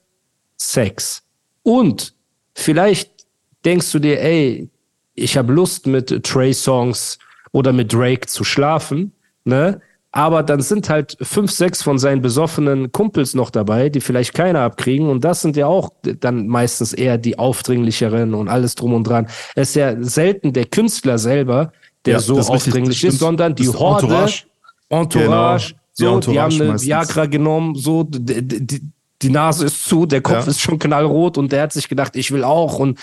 Sex. 0.57 1.21
Und 1.61 2.15
vielleicht 2.55 3.11
denkst 3.63 3.91
du 3.91 3.99
dir, 3.99 4.19
ey, 4.19 4.69
ich 5.15 5.37
habe 5.37 5.53
Lust 5.53 5.87
mit 5.87 6.23
Trey 6.23 6.53
Songs 6.53 7.19
oder 7.51 7.73
mit 7.73 7.93
Drake 7.93 8.27
zu 8.27 8.43
schlafen, 8.43 9.13
ne? 9.43 9.81
aber 10.15 10.43
dann 10.43 10.61
sind 10.61 10.89
halt 10.89 11.17
fünf, 11.21 11.51
sechs 11.51 11.81
von 11.81 11.97
seinen 11.97 12.21
besoffenen 12.21 12.91
Kumpels 12.91 13.33
noch 13.33 13.49
dabei, 13.49 13.89
die 13.89 13.99
vielleicht 13.99 14.35
keiner 14.35 14.61
abkriegen. 14.61 15.09
Und 15.09 15.23
das 15.23 15.41
sind 15.41 15.57
ja 15.57 15.65
auch 15.65 15.89
dann 16.03 16.47
meistens 16.47 16.93
eher 16.93 17.17
die 17.17 17.39
aufdringlicheren 17.39 18.35
und 18.35 18.47
alles 18.47 18.75
drum 18.75 18.93
und 18.93 19.05
dran. 19.05 19.27
Es 19.55 19.69
ist 19.69 19.75
ja 19.75 19.95
selten 20.03 20.53
der 20.53 20.65
Künstler 20.65 21.17
selber, 21.17 21.73
der 22.05 22.13
ja, 22.13 22.19
so 22.19 22.37
aufdringlich 22.37 22.97
richtig, 22.97 23.09
ist, 23.09 23.19
sondern 23.19 23.55
die 23.55 23.67
Horde, 23.67 24.05
Entourage, 24.05 24.43
Entourage 24.89 25.73
genau, 25.73 25.79
so, 25.93 26.05
die, 26.05 26.05
Entourage 26.05 26.31
die 26.31 26.39
haben 26.39 26.61
eine 26.61 26.71
meistens. 26.73 26.87
Viagra 26.87 27.25
genommen, 27.25 27.75
so, 27.75 28.03
die, 28.03 28.47
die, 28.47 28.81
die 29.19 29.29
Nase 29.29 29.65
ist 29.65 29.85
zu, 29.85 30.05
der 30.05 30.21
Kopf 30.21 30.45
ja. 30.45 30.51
ist 30.51 30.61
schon 30.61 30.77
knallrot 30.77 31.39
und 31.39 31.51
der 31.51 31.63
hat 31.63 31.73
sich 31.73 31.89
gedacht, 31.89 32.15
ich 32.15 32.31
will 32.31 32.43
auch. 32.43 32.77
Und 32.77 32.99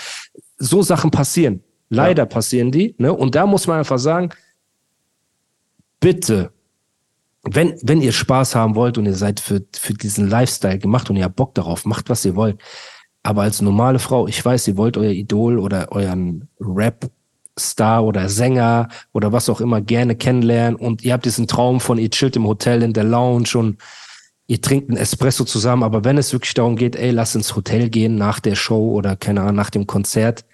so 0.58 0.82
Sachen 0.82 1.10
passieren. 1.10 1.64
Leider 1.90 2.22
ja. 2.22 2.26
passieren 2.26 2.72
die. 2.72 2.94
Ne? 2.98 3.12
Und 3.12 3.34
da 3.34 3.44
muss 3.46 3.66
man 3.66 3.78
einfach 3.78 3.98
sagen, 3.98 4.30
bitte 6.00 6.52
wenn, 7.42 7.74
wenn 7.82 8.02
ihr 8.02 8.12
Spaß 8.12 8.54
haben 8.54 8.74
wollt 8.74 8.98
und 8.98 9.06
ihr 9.06 9.14
seid 9.14 9.40
für, 9.40 9.62
für 9.72 9.94
diesen 9.94 10.28
Lifestyle 10.28 10.78
gemacht 10.78 11.08
und 11.10 11.16
ihr 11.16 11.24
habt 11.24 11.36
Bock 11.36 11.54
darauf, 11.54 11.84
macht, 11.84 12.10
was 12.10 12.24
ihr 12.24 12.36
wollt. 12.36 12.60
Aber 13.22 13.42
als 13.42 13.60
normale 13.60 13.98
Frau, 13.98 14.26
ich 14.26 14.44
weiß, 14.44 14.68
ihr 14.68 14.76
wollt 14.76 14.96
euer 14.96 15.10
Idol 15.10 15.58
oder 15.58 15.92
euren 15.92 16.48
Rap-Star 16.60 18.04
oder 18.04 18.28
Sänger 18.28 18.88
oder 19.12 19.32
was 19.32 19.48
auch 19.48 19.60
immer 19.60 19.80
gerne 19.80 20.16
kennenlernen 20.16 20.76
und 20.76 21.02
ihr 21.02 21.12
habt 21.12 21.24
diesen 21.24 21.46
Traum 21.46 21.80
von, 21.80 21.98
ihr 21.98 22.10
chillt 22.10 22.36
im 22.36 22.46
Hotel 22.46 22.82
in 22.82 22.92
der 22.92 23.04
Lounge 23.04 23.50
und 23.54 23.78
ihr 24.46 24.60
trinkt 24.60 24.88
einen 24.90 24.98
Espresso 24.98 25.44
zusammen. 25.44 25.82
Aber 25.82 26.04
wenn 26.04 26.18
es 26.18 26.32
wirklich 26.32 26.54
darum 26.54 26.76
geht, 26.76 26.96
ey, 26.96 27.10
lass 27.10 27.34
ins 27.34 27.56
Hotel 27.56 27.88
gehen 27.88 28.16
nach 28.16 28.40
der 28.40 28.54
Show 28.54 28.92
oder 28.92 29.16
keine 29.16 29.42
Ahnung, 29.42 29.56
nach 29.56 29.70
dem 29.70 29.86
Konzert, 29.86 30.44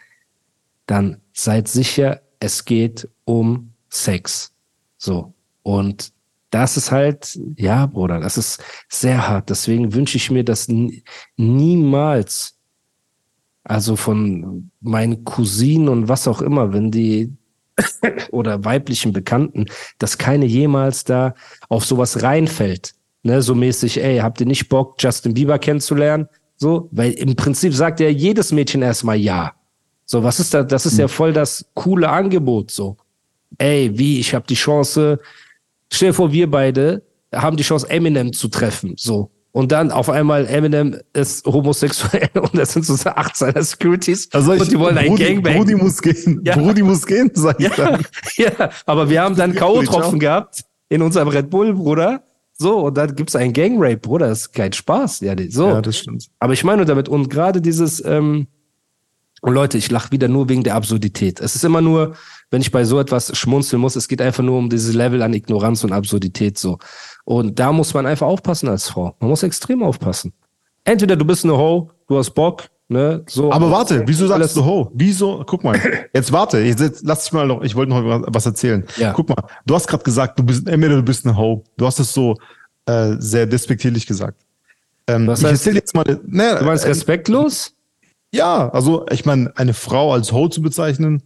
dann 0.86 1.20
seid 1.32 1.68
sicher, 1.68 2.20
es 2.40 2.64
geht 2.64 3.08
um 3.24 3.72
Sex. 3.90 4.52
So. 4.96 5.34
Und 5.62 6.12
das 6.50 6.76
ist 6.76 6.92
halt, 6.92 7.38
ja, 7.56 7.86
Bruder, 7.86 8.20
das 8.20 8.38
ist 8.38 8.62
sehr 8.88 9.28
hart. 9.28 9.50
Deswegen 9.50 9.92
wünsche 9.94 10.16
ich 10.16 10.30
mir 10.30 10.44
das 10.44 10.68
niemals, 11.36 12.56
also 13.64 13.96
von 13.96 14.70
meinen 14.80 15.24
Cousinen 15.24 15.88
und 15.88 16.08
was 16.08 16.28
auch 16.28 16.40
immer, 16.40 16.72
wenn 16.72 16.90
die 16.90 17.36
oder 18.30 18.64
weiblichen 18.64 19.12
Bekannten, 19.12 19.66
dass 19.98 20.18
keine 20.18 20.46
jemals 20.46 21.04
da 21.04 21.34
auf 21.68 21.84
sowas 21.84 22.22
reinfällt. 22.22 22.94
Ne, 23.22 23.42
so 23.42 23.56
mäßig, 23.56 24.00
ey, 24.00 24.18
habt 24.18 24.40
ihr 24.40 24.46
nicht 24.46 24.68
Bock, 24.68 24.94
Justin 25.00 25.34
Bieber 25.34 25.58
kennenzulernen? 25.58 26.28
So, 26.56 26.88
weil 26.92 27.10
im 27.12 27.34
Prinzip 27.34 27.74
sagt 27.74 27.98
ja 27.98 28.08
jedes 28.08 28.52
Mädchen 28.52 28.82
erstmal 28.82 29.16
ja. 29.16 29.55
So, 30.06 30.22
was 30.22 30.40
ist 30.40 30.54
da? 30.54 30.62
Das 30.62 30.86
ist 30.86 30.92
hm. 30.92 31.00
ja 31.00 31.08
voll 31.08 31.32
das 31.32 31.66
coole 31.74 32.08
Angebot. 32.08 32.70
So, 32.70 32.96
ey, 33.58 33.90
wie, 33.94 34.20
ich 34.20 34.34
habe 34.34 34.46
die 34.46 34.54
Chance, 34.54 35.20
Stell 35.92 36.10
dir 36.10 36.14
vor, 36.14 36.32
wir 36.32 36.50
beide 36.50 37.02
haben 37.34 37.56
die 37.56 37.62
Chance, 37.62 37.88
Eminem 37.88 38.32
zu 38.32 38.48
treffen. 38.48 38.94
So. 38.96 39.30
Und 39.52 39.72
dann 39.72 39.90
auf 39.90 40.10
einmal 40.10 40.46
Eminem 40.46 40.98
ist 41.14 41.46
homosexuell 41.46 42.28
und 42.34 42.56
das 42.56 42.72
sind 42.72 42.84
so 42.84 42.94
acht 43.04 43.36
seiner 43.36 43.62
Securities 43.62 44.28
also 44.32 44.52
ich, 44.52 44.60
und 44.60 44.70
die 44.70 44.78
wollen 44.78 44.98
ein 44.98 45.16
Gangbang. 45.16 45.56
Brudi 45.56 45.74
muss 45.74 46.02
gehen. 46.02 46.42
Ja. 46.44 46.56
Brudi 46.56 46.82
muss 46.82 47.06
gehen, 47.06 47.30
sag 47.34 47.58
ich 47.58 47.68
ja. 47.68 47.74
dann. 47.74 48.04
Ja, 48.36 48.70
aber 48.84 49.08
wir 49.08 49.22
haben 49.22 49.34
dann 49.34 49.54
K.O.-Tropfen 49.54 50.18
gehabt 50.18 50.64
in 50.88 51.00
unserem 51.02 51.28
Red 51.28 51.48
Bull, 51.48 51.72
Bruder. 51.72 52.22
So, 52.58 52.86
und 52.86 52.96
dann 52.96 53.14
gibt's 53.14 53.36
einen 53.36 53.52
Gangrape, 53.52 53.98
Bruder, 53.98 54.28
das 54.28 54.42
ist 54.42 54.52
kein 54.52 54.72
Spaß. 54.72 55.20
Ja, 55.20 55.34
so. 55.48 55.68
Ja, 55.68 55.80
das 55.82 55.98
stimmt. 55.98 56.28
Aber 56.38 56.52
ich 56.52 56.64
meine 56.64 56.84
damit, 56.84 57.08
und 57.08 57.28
gerade 57.28 57.60
dieses, 57.60 58.02
ähm, 58.04 58.46
und 59.42 59.52
Leute, 59.54 59.78
ich 59.78 59.90
lache 59.90 60.10
wieder 60.12 60.28
nur 60.28 60.48
wegen 60.48 60.64
der 60.64 60.74
Absurdität. 60.74 61.40
Es 61.40 61.54
ist 61.54 61.64
immer 61.64 61.80
nur, 61.80 62.14
wenn 62.50 62.60
ich 62.62 62.70
bei 62.72 62.84
so 62.84 62.98
etwas 62.98 63.36
schmunzeln 63.36 63.80
muss, 63.80 63.96
es 63.96 64.08
geht 64.08 64.20
einfach 64.22 64.42
nur 64.42 64.58
um 64.58 64.70
dieses 64.70 64.94
Level 64.94 65.22
an 65.22 65.34
Ignoranz 65.34 65.84
und 65.84 65.92
Absurdität 65.92 66.58
so. 66.58 66.78
Und 67.24 67.58
da 67.58 67.72
muss 67.72 67.92
man 67.94 68.06
einfach 68.06 68.26
aufpassen 68.26 68.68
als 68.68 68.88
Frau. 68.88 69.14
Man 69.20 69.30
muss 69.30 69.42
extrem 69.42 69.82
aufpassen. 69.82 70.32
Entweder 70.84 71.16
du 71.16 71.24
bist 71.24 71.44
eine 71.44 71.56
Ho, 71.56 71.90
du 72.08 72.16
hast 72.18 72.30
Bock, 72.30 72.64
ne, 72.88 73.24
so. 73.28 73.52
Aber 73.52 73.70
warte, 73.70 74.02
wieso 74.06 74.26
sagst 74.28 74.56
du 74.56 74.64
Ho? 74.64 74.90
Wieso? 74.94 75.42
Guck 75.46 75.64
mal, 75.64 75.78
jetzt 76.14 76.30
warte, 76.32 76.58
jetzt, 76.60 77.02
lass 77.04 77.24
dich 77.24 77.32
mal 77.32 77.46
noch, 77.46 77.62
ich 77.62 77.74
wollte 77.74 77.90
noch 77.90 78.24
was 78.28 78.46
erzählen. 78.46 78.84
Ja. 78.96 79.12
Guck 79.12 79.28
mal, 79.28 79.44
du 79.66 79.74
hast 79.74 79.86
gerade 79.88 80.04
gesagt, 80.04 80.38
du 80.38 80.44
bist, 80.44 80.66
entweder 80.68 80.96
du 80.96 81.02
bist 81.02 81.26
eine 81.26 81.36
Ho. 81.36 81.64
Du 81.76 81.84
hast 81.86 81.98
es 81.98 82.12
so 82.12 82.36
äh, 82.86 83.16
sehr 83.18 83.46
despektierlich 83.46 84.06
gesagt. 84.06 84.40
Ähm, 85.08 85.26
Was 85.26 85.40
ich 85.40 85.46
heißt- 85.46 85.50
erzähle 85.50 85.76
jetzt 85.76 85.94
mal, 85.94 86.04
ne, 86.26 86.56
du 86.58 86.64
meinst 86.64 86.84
äh, 86.84 86.88
respektlos? 86.88 87.72
Ja, 88.36 88.68
also 88.70 89.06
ich 89.10 89.24
meine, 89.24 89.52
eine 89.56 89.74
Frau 89.74 90.12
als 90.12 90.32
Ho 90.32 90.48
zu 90.48 90.62
bezeichnen, 90.62 91.22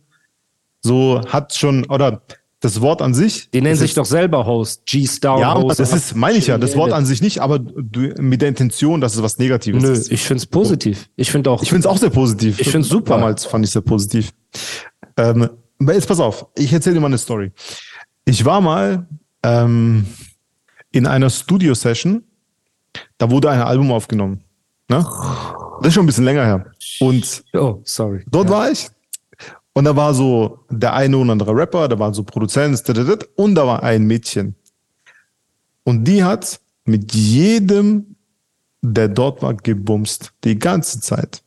so 0.80 1.20
hat 1.28 1.54
schon, 1.54 1.84
oder 1.86 2.22
das 2.60 2.80
Wort 2.82 3.00
an 3.00 3.14
sich. 3.14 3.50
Die 3.50 3.60
nennen 3.62 3.76
sich 3.76 3.92
ist, 3.92 3.96
doch 3.96 4.04
selber 4.04 4.44
Host, 4.44 4.84
G-Star 4.86 5.40
Ja, 5.40 5.52
aber 5.52 5.62
Host. 5.62 5.80
das 5.80 5.92
ist, 5.94 6.14
meine 6.14 6.38
ich 6.38 6.46
ja, 6.46 6.58
das 6.58 6.76
Wort 6.76 6.92
an 6.92 7.06
sich 7.06 7.22
nicht, 7.22 7.40
aber 7.40 7.58
du, 7.58 8.14
mit 8.20 8.42
der 8.42 8.50
Intention, 8.50 9.00
dass 9.00 9.14
es 9.16 9.22
was 9.22 9.38
Negatives 9.38 9.82
Nö, 9.82 9.92
ist. 9.92 10.12
ich 10.12 10.22
find's 10.22 10.46
positiv. 10.46 11.08
Ich 11.16 11.30
finde 11.30 11.50
auch. 11.50 11.62
Ich 11.62 11.70
finde 11.70 11.80
es 11.80 11.86
auch 11.86 11.96
sehr 11.96 12.10
positiv. 12.10 12.60
Ich 12.60 12.70
find's 12.70 12.88
super. 12.88 13.14
Damals 13.16 13.46
fand 13.46 13.64
ich 13.64 13.70
sehr 13.70 13.82
positiv. 13.82 14.32
Ähm, 15.16 15.48
jetzt 15.80 16.06
pass 16.06 16.20
auf, 16.20 16.46
ich 16.56 16.72
erzähle 16.72 16.96
dir 16.96 17.00
mal 17.00 17.06
eine 17.06 17.18
Story. 17.18 17.50
Ich 18.26 18.44
war 18.44 18.60
mal 18.60 19.06
ähm, 19.42 20.06
in 20.92 21.06
einer 21.06 21.30
Studio-Session, 21.30 22.24
da 23.16 23.30
wurde 23.30 23.50
ein 23.50 23.60
Album 23.62 23.90
aufgenommen. 23.90 24.44
Ne? 24.88 25.06
Das 25.80 25.88
ist 25.88 25.94
schon 25.94 26.04
ein 26.04 26.06
bisschen 26.06 26.24
länger 26.24 26.44
her. 26.44 26.66
Und 27.00 27.44
oh, 27.54 27.80
sorry. 27.84 28.24
dort 28.30 28.48
war 28.48 28.70
ich. 28.70 28.88
Und 29.72 29.84
da 29.84 29.94
war 29.94 30.12
so 30.14 30.58
der 30.68 30.94
eine 30.94 31.16
oder 31.16 31.32
andere 31.32 31.54
Rapper, 31.54 31.88
da 31.88 31.98
waren 31.98 32.12
so 32.12 32.22
Produzenten, 32.22 33.18
und 33.36 33.54
da 33.54 33.66
war 33.66 33.82
ein 33.82 34.04
Mädchen. 34.06 34.54
Und 35.84 36.04
die 36.04 36.22
hat 36.22 36.60
mit 36.84 37.14
jedem, 37.14 38.16
der 38.82 39.08
dort 39.08 39.42
war, 39.42 39.54
gebumst. 39.54 40.32
Die 40.44 40.58
ganze 40.58 41.00
Zeit. 41.00 41.42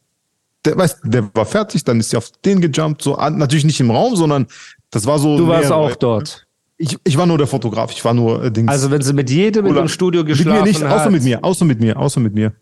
Der, 0.66 0.78
weißt, 0.78 1.00
der 1.04 1.30
war 1.36 1.46
fertig, 1.46 1.84
dann 1.84 2.00
ist 2.00 2.12
sie 2.12 2.18
auf 2.18 2.32
den 2.46 2.62
gejumpt. 2.62 3.02
So, 3.02 3.16
natürlich 3.16 3.66
nicht 3.66 3.80
im 3.82 3.92
Raum, 3.92 4.16
sondern 4.16 4.48
das 4.92 5.06
war 5.06 5.20
so. 5.20 5.38
Du 5.38 5.48
warst 5.48 5.72
auch 5.72 5.96
dort. 5.96 6.48
Ich, 6.78 6.98
ich 7.04 7.18
war 7.18 7.26
nur 7.26 7.38
der 7.38 7.48
Fotograf, 7.48 7.92
ich 7.92 8.04
war 8.04 8.14
nur 8.14 8.44
äh, 8.44 8.52
Dings. 8.52 8.70
Also 8.72 8.90
wenn 8.90 9.02
sie 9.02 9.14
mit 9.14 9.30
jedem 9.30 9.66
in 9.66 9.72
Oder- 9.74 9.84
dem 9.84 9.88
Studio 9.90 10.22
mit 10.22 10.30
geschlafen 10.30 10.64
mir 10.64 10.68
nicht, 10.68 10.84
hat. 10.84 10.92
außer 10.92 11.12
mit 11.12 11.24
mir, 11.24 11.44
außer 11.44 11.66
mit 11.66 11.80
mir, 11.80 11.98
außer 11.98 12.20
mit 12.20 12.34
mir. 12.34 12.54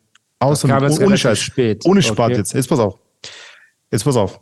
Außer 0.42 0.68
kam 0.68 0.82
mit 0.82 0.90
jetzt 0.92 0.98
ohne 1.00 1.06
relativ 1.08 1.22
Scheiß. 1.22 1.40
spät. 1.40 1.86
Ohne 1.86 2.02
Spaß 2.02 2.30
Okay. 2.30 2.38
jetzt. 2.38 2.54
Jetzt 2.54 2.68
pass 2.68 2.80
auf. 2.80 2.98
Jetzt 3.92 4.04
pass 4.04 4.16
auf. 4.16 4.40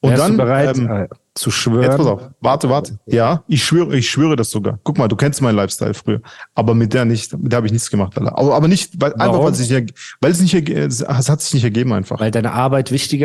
Und 0.00 0.10
Wärst 0.10 0.22
dann. 0.22 0.32
du 0.32 0.36
bereit 0.36 0.76
ähm, 0.76 0.90
äh, 0.90 1.08
zu 1.34 1.50
schwören? 1.50 1.84
Jetzt 1.84 1.96
pass 1.96 2.06
auf. 2.06 2.20
Warte, 2.40 2.68
warte. 2.68 2.98
Ja, 3.06 3.42
ich 3.48 3.64
schwöre, 3.64 3.96
ich 3.96 4.08
schwöre 4.10 4.36
das 4.36 4.50
sogar. 4.50 4.78
Guck 4.84 4.98
mal, 4.98 5.08
du 5.08 5.16
kennst 5.16 5.40
meinen 5.40 5.56
Lifestyle 5.56 5.94
früher. 5.94 6.20
Aber 6.54 6.74
mit 6.74 6.92
der 6.92 7.06
nicht, 7.06 7.32
mit 7.36 7.50
der 7.50 7.56
habe 7.56 7.66
ich 7.66 7.72
nichts 7.72 7.90
gemacht, 7.90 8.16
Alter. 8.18 8.36
Aber, 8.36 8.54
aber 8.54 8.68
nicht, 8.68 9.00
weil, 9.00 9.14
einfach, 9.14 9.28
Warum? 9.28 9.46
weil 9.46 9.52
es 9.52 9.70
nicht, 9.70 9.94
weil 10.20 10.30
es 10.30 10.40
nicht, 10.40 10.68
es 10.68 11.02
hat 11.08 11.40
sich 11.40 11.54
nicht 11.54 11.64
ergeben 11.64 11.92
einfach. 11.94 12.20
Weil 12.20 12.30
deine 12.30 12.52
Arbeit 12.52 12.92
wichtiger 12.92 13.24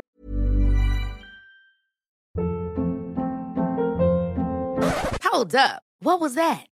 Hold 5.31 5.55
up. 5.55 5.81
What 6.01 6.19
was 6.21 6.35
that? 6.35 6.70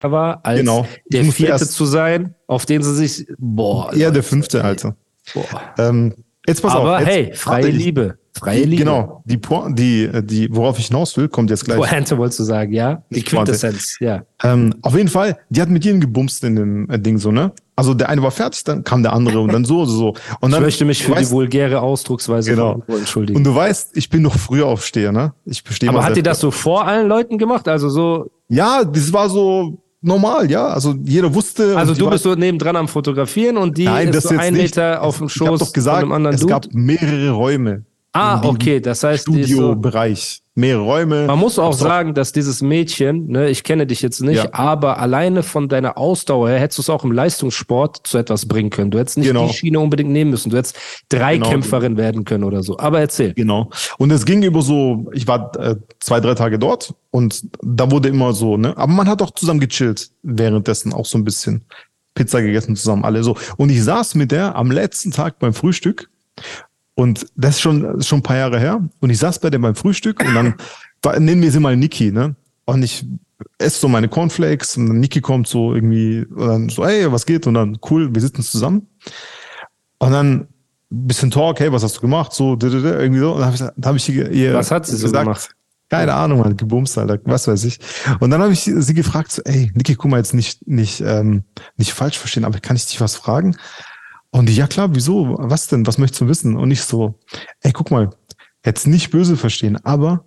War, 0.00 0.40
als 0.44 0.60
Genau. 0.60 0.86
der 1.06 1.22
Ich 1.22 1.34
vierte 1.34 1.66
zu 1.68 1.84
sein, 1.84 2.34
auf 2.46 2.66
den 2.66 2.82
sie 2.82 2.94
sich. 2.94 3.26
Boah. 3.38 3.94
Ja, 3.94 4.10
der 4.10 4.22
fünfte. 4.22 4.62
Alter. 4.64 4.94
Boah. 5.34 5.44
Ähm, 5.78 6.14
jetzt 6.46 6.62
pass 6.62 6.74
Aber 6.74 6.94
auf. 6.96 7.00
Jetzt, 7.00 7.08
hey, 7.08 7.32
freie 7.34 7.68
ich- 7.68 7.76
Liebe. 7.76 8.18
Freie 8.38 8.60
Die, 8.60 8.64
Liebe. 8.66 8.84
genau, 8.84 9.22
die, 9.24 9.40
die, 9.72 10.10
die, 10.26 10.54
worauf 10.54 10.78
ich 10.78 10.88
hinaus 10.88 11.16
will, 11.16 11.26
kommt 11.26 11.48
jetzt 11.48 11.64
gleich. 11.64 11.78
Pointe 11.78 12.18
wolltest 12.18 12.40
du 12.40 12.44
sagen, 12.44 12.70
ja? 12.70 13.02
Die 13.08 13.20
Ich. 13.20 13.24
Quintessenz, 13.24 13.96
ja. 13.98 14.24
Ähm, 14.42 14.74
auf 14.82 14.94
jeden 14.94 15.08
Fall, 15.08 15.38
die 15.48 15.62
hat 15.62 15.70
mit 15.70 15.86
jedem 15.86 16.02
gebumst 16.02 16.44
in 16.44 16.54
dem 16.54 16.90
äh, 16.90 16.98
Ding 16.98 17.16
so, 17.16 17.32
ne? 17.32 17.52
Also 17.76 17.94
der 17.94 18.10
eine 18.10 18.22
war 18.22 18.30
fertig, 18.30 18.62
dann 18.64 18.84
kam 18.84 19.02
der 19.02 19.14
andere 19.14 19.40
und 19.40 19.54
dann 19.54 19.64
so, 19.64 19.86
so, 19.86 19.96
so. 19.96 20.08
Und 20.40 20.50
Ich 20.50 20.54
dann, 20.54 20.62
möchte 20.62 20.84
mich 20.84 21.02
für 21.02 21.12
die 21.12 21.18
weißt, 21.20 21.32
vulgäre 21.32 21.80
Ausdrucksweise 21.80 22.50
Genau. 22.50 22.82
entschuldigen. 22.88 23.38
Und 23.38 23.44
du 23.44 23.54
weißt, 23.54 23.96
ich 23.96 24.10
bin 24.10 24.20
noch 24.20 24.36
früher 24.36 24.66
aufsteher, 24.66 25.12
ne? 25.12 25.32
Ich 25.46 25.64
bestehe 25.64 25.88
Aber 25.88 26.04
hat 26.04 26.14
die 26.14 26.22
das 26.22 26.38
so 26.38 26.50
vor 26.50 26.86
allen 26.86 27.08
Leuten 27.08 27.38
gemacht? 27.38 27.66
Also 27.68 27.88
so, 27.88 28.30
Ja, 28.48 28.84
das 28.84 29.14
war 29.14 29.30
so 29.30 29.78
normal, 30.06 30.50
ja. 30.50 30.66
Also 30.68 30.94
jeder 31.04 31.34
wusste. 31.34 31.76
also 31.76 31.94
du 31.94 32.08
bist 32.08 32.24
so 32.24 32.34
nebendran 32.34 32.76
am 32.76 32.88
Fotografieren 32.88 33.56
und 33.56 33.76
die 33.76 33.84
Nein, 33.84 34.08
ist 34.08 34.16
das 34.16 34.22
so 34.24 34.30
jetzt 34.30 34.40
ein 34.40 34.52
nicht. 34.54 34.76
Meter 34.76 35.02
auf 35.02 35.18
dem 35.18 35.26
Ich 35.26 35.34
hab 35.40 35.48
Schoß 35.48 35.60
doch 35.60 35.72
gesagt, 35.72 36.00
von 36.00 36.04
einem 36.04 36.12
anderen 36.12 36.34
es 36.34 36.40
Dude. 36.40 36.52
gab 36.52 36.66
mehrere 36.72 37.30
Räume. 37.30 37.84
ah, 38.12 38.40
okay, 38.44 38.80
das 38.80 39.02
heißt, 39.04 39.28
die 39.28 39.40
ist 39.40 39.50
so, 39.50 39.56
Studiobereich. 39.56 40.42
Mehrere 40.58 40.82
Räume. 40.84 41.26
man 41.26 41.38
muss 41.38 41.58
auch 41.58 41.74
sagen, 41.74 42.14
dass 42.14 42.32
dieses 42.32 42.62
Mädchen, 42.62 43.26
ne, 43.28 43.50
ich 43.50 43.62
kenne 43.62 43.86
dich 43.86 44.00
jetzt 44.00 44.22
nicht, 44.22 44.36
Ja. 44.42 44.48
aber 44.52 44.98
alleine 44.98 45.42
von 45.42 45.68
deiner 45.68 45.98
Ausdauer 45.98 46.48
her 46.48 46.58
hättest 46.58 46.78
du 46.78 46.82
es 46.82 46.88
auch 46.90 47.04
im 47.04 47.12
Leistungssport 47.12 48.06
zu 48.06 48.16
etwas 48.16 48.46
bringen 48.46 48.70
können. 48.70 48.90
Du 48.90 48.98
hättest 48.98 49.18
nicht 49.18 49.26
Genau. 49.28 49.48
die 49.48 49.52
Schiene 49.52 49.78
unbedingt 49.78 50.08
nehmen 50.10 50.30
müssen. 50.30 50.48
Du 50.48 50.56
hättest 50.56 50.76
Dreikämpferin 51.10 51.98
werden 51.98 52.24
können 52.24 52.42
oder 52.44 52.62
so. 52.62 52.78
Aber 52.78 53.00
erzähl. 53.00 53.34
Genau. 53.34 53.68
Und 53.98 54.10
es 54.10 54.24
ging 54.24 54.42
über 54.42 54.62
so, 54.62 55.10
ich 55.12 55.28
war 55.28 55.54
äh, 55.60 55.76
zwei, 56.00 56.20
drei 56.20 56.34
Tage 56.34 56.58
dort 56.58 56.94
und 57.10 57.42
da 57.62 57.90
wurde 57.90 58.08
immer 58.08 58.32
so, 58.32 58.56
ne? 58.56 58.74
Aber 58.78 58.92
man 58.92 59.08
hat 59.08 59.20
auch 59.20 59.32
zusammen 59.32 59.60
gechillt 59.60 60.10
währenddessen, 60.22 60.94
auch 60.94 61.04
so 61.04 61.18
ein 61.18 61.24
bisschen 61.24 61.66
Pizza 62.14 62.40
gegessen 62.40 62.76
zusammen, 62.76 63.04
alle 63.04 63.22
so. 63.22 63.36
Und 63.58 63.68
ich 63.68 63.84
saß 63.84 64.14
mit 64.14 64.32
der 64.32 64.56
am 64.56 64.70
letzten 64.70 65.10
Tag 65.10 65.38
beim 65.38 65.52
Frühstück 65.52 66.08
und 66.96 67.26
das 67.36 67.56
ist 67.56 67.60
schon, 67.60 68.02
schon 68.02 68.20
ein 68.20 68.22
paar 68.22 68.38
Jahre 68.38 68.58
her. 68.58 68.82
Und 69.00 69.10
ich 69.10 69.18
saß 69.18 69.38
bei 69.38 69.50
der 69.50 69.58
beim 69.58 69.74
Frühstück 69.74 70.20
und 70.20 70.34
dann 70.34 70.54
war, 71.02 71.20
nennen 71.20 71.42
wir 71.42 71.52
sie 71.52 71.60
mal 71.60 71.76
Niki, 71.76 72.10
ne? 72.10 72.34
Und 72.64 72.82
ich 72.82 73.04
esse 73.58 73.80
so 73.80 73.88
meine 73.88 74.08
Cornflakes 74.08 74.78
und 74.78 74.88
dann 74.88 75.00
Niki 75.00 75.20
kommt 75.20 75.46
so 75.46 75.74
irgendwie 75.74 76.24
und 76.24 76.48
dann 76.48 76.68
so, 76.70 76.86
hey, 76.86 77.12
was 77.12 77.26
geht? 77.26 77.46
Und 77.46 77.54
dann 77.54 77.78
cool, 77.90 78.12
wir 78.14 78.20
sitzen 78.20 78.42
zusammen. 78.42 78.88
Und 79.98 80.12
dann 80.12 80.48
ein 80.90 81.06
bisschen 81.06 81.30
Talk, 81.30 81.60
hey, 81.60 81.70
was 81.70 81.82
hast 81.82 81.98
du 81.98 82.00
gemacht? 82.00 82.32
So, 82.32 82.56
irgendwie 82.58 83.20
so. 83.20 83.34
Und 83.34 83.40
dann 83.40 83.46
habe 83.46 83.56
ich, 83.56 83.60
dann 83.60 83.84
hab 83.84 83.96
ich 83.96 84.08
ihr, 84.08 84.30
ihr 84.30 84.54
Was 84.54 84.70
hat 84.70 84.86
sie 84.86 84.96
so 84.96 85.12
gemacht? 85.12 85.50
Keine 85.90 86.14
Ahnung, 86.14 86.40
man, 86.40 86.56
gebumst, 86.56 86.96
Alter, 86.96 87.18
was 87.24 87.46
weiß 87.46 87.62
ich. 87.64 87.78
Und 88.20 88.30
dann 88.30 88.40
habe 88.40 88.54
ich 88.54 88.62
sie 88.62 88.94
gefragt, 88.94 89.32
so, 89.32 89.42
ey, 89.44 89.70
Niki, 89.74 89.96
guck 89.96 90.10
mal, 90.10 90.16
jetzt 90.16 90.32
nicht, 90.32 90.66
nicht, 90.66 91.02
ähm, 91.02 91.44
nicht 91.76 91.92
falsch 91.92 92.18
verstehen, 92.18 92.46
aber 92.46 92.58
kann 92.58 92.74
ich 92.74 92.86
dich 92.86 93.00
was 93.02 93.16
fragen? 93.16 93.54
Und 94.36 94.50
ja 94.50 94.66
klar, 94.66 94.94
wieso? 94.94 95.34
Was 95.38 95.66
denn? 95.68 95.86
Was 95.86 95.96
möchtest 95.96 96.20
du 96.20 96.28
wissen? 96.28 96.58
Und 96.58 96.70
ich 96.70 96.82
so, 96.82 97.18
ey, 97.62 97.72
guck 97.72 97.90
mal, 97.90 98.10
jetzt 98.66 98.86
nicht 98.86 99.10
böse 99.10 99.34
verstehen, 99.34 99.82
aber 99.82 100.26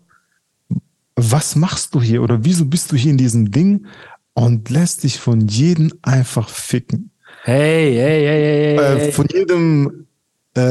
was 1.16 1.56
machst 1.56 1.94
du 1.94 2.02
hier? 2.02 2.24
Oder 2.24 2.44
wieso 2.44 2.66
bist 2.66 2.92
du 2.92 2.96
hier 2.96 3.12
in 3.12 3.20
diesem 3.20 3.52
Ding 3.52 3.86
und 4.34 4.68
lässt 4.72 5.04
dich 5.04 5.20
von 5.20 5.48
jedem 5.48 5.94
einfach 6.02 6.50
ficken? 6.50 7.12
Hey, 7.44 7.94
hey, 7.94 8.26
hey, 8.26 8.42
hey, 8.42 8.78
hey. 8.78 8.78
Äh, 8.78 9.00
hey. 9.00 9.12
von 9.12 9.28
jedem 9.32 10.08
äh, 10.56 10.62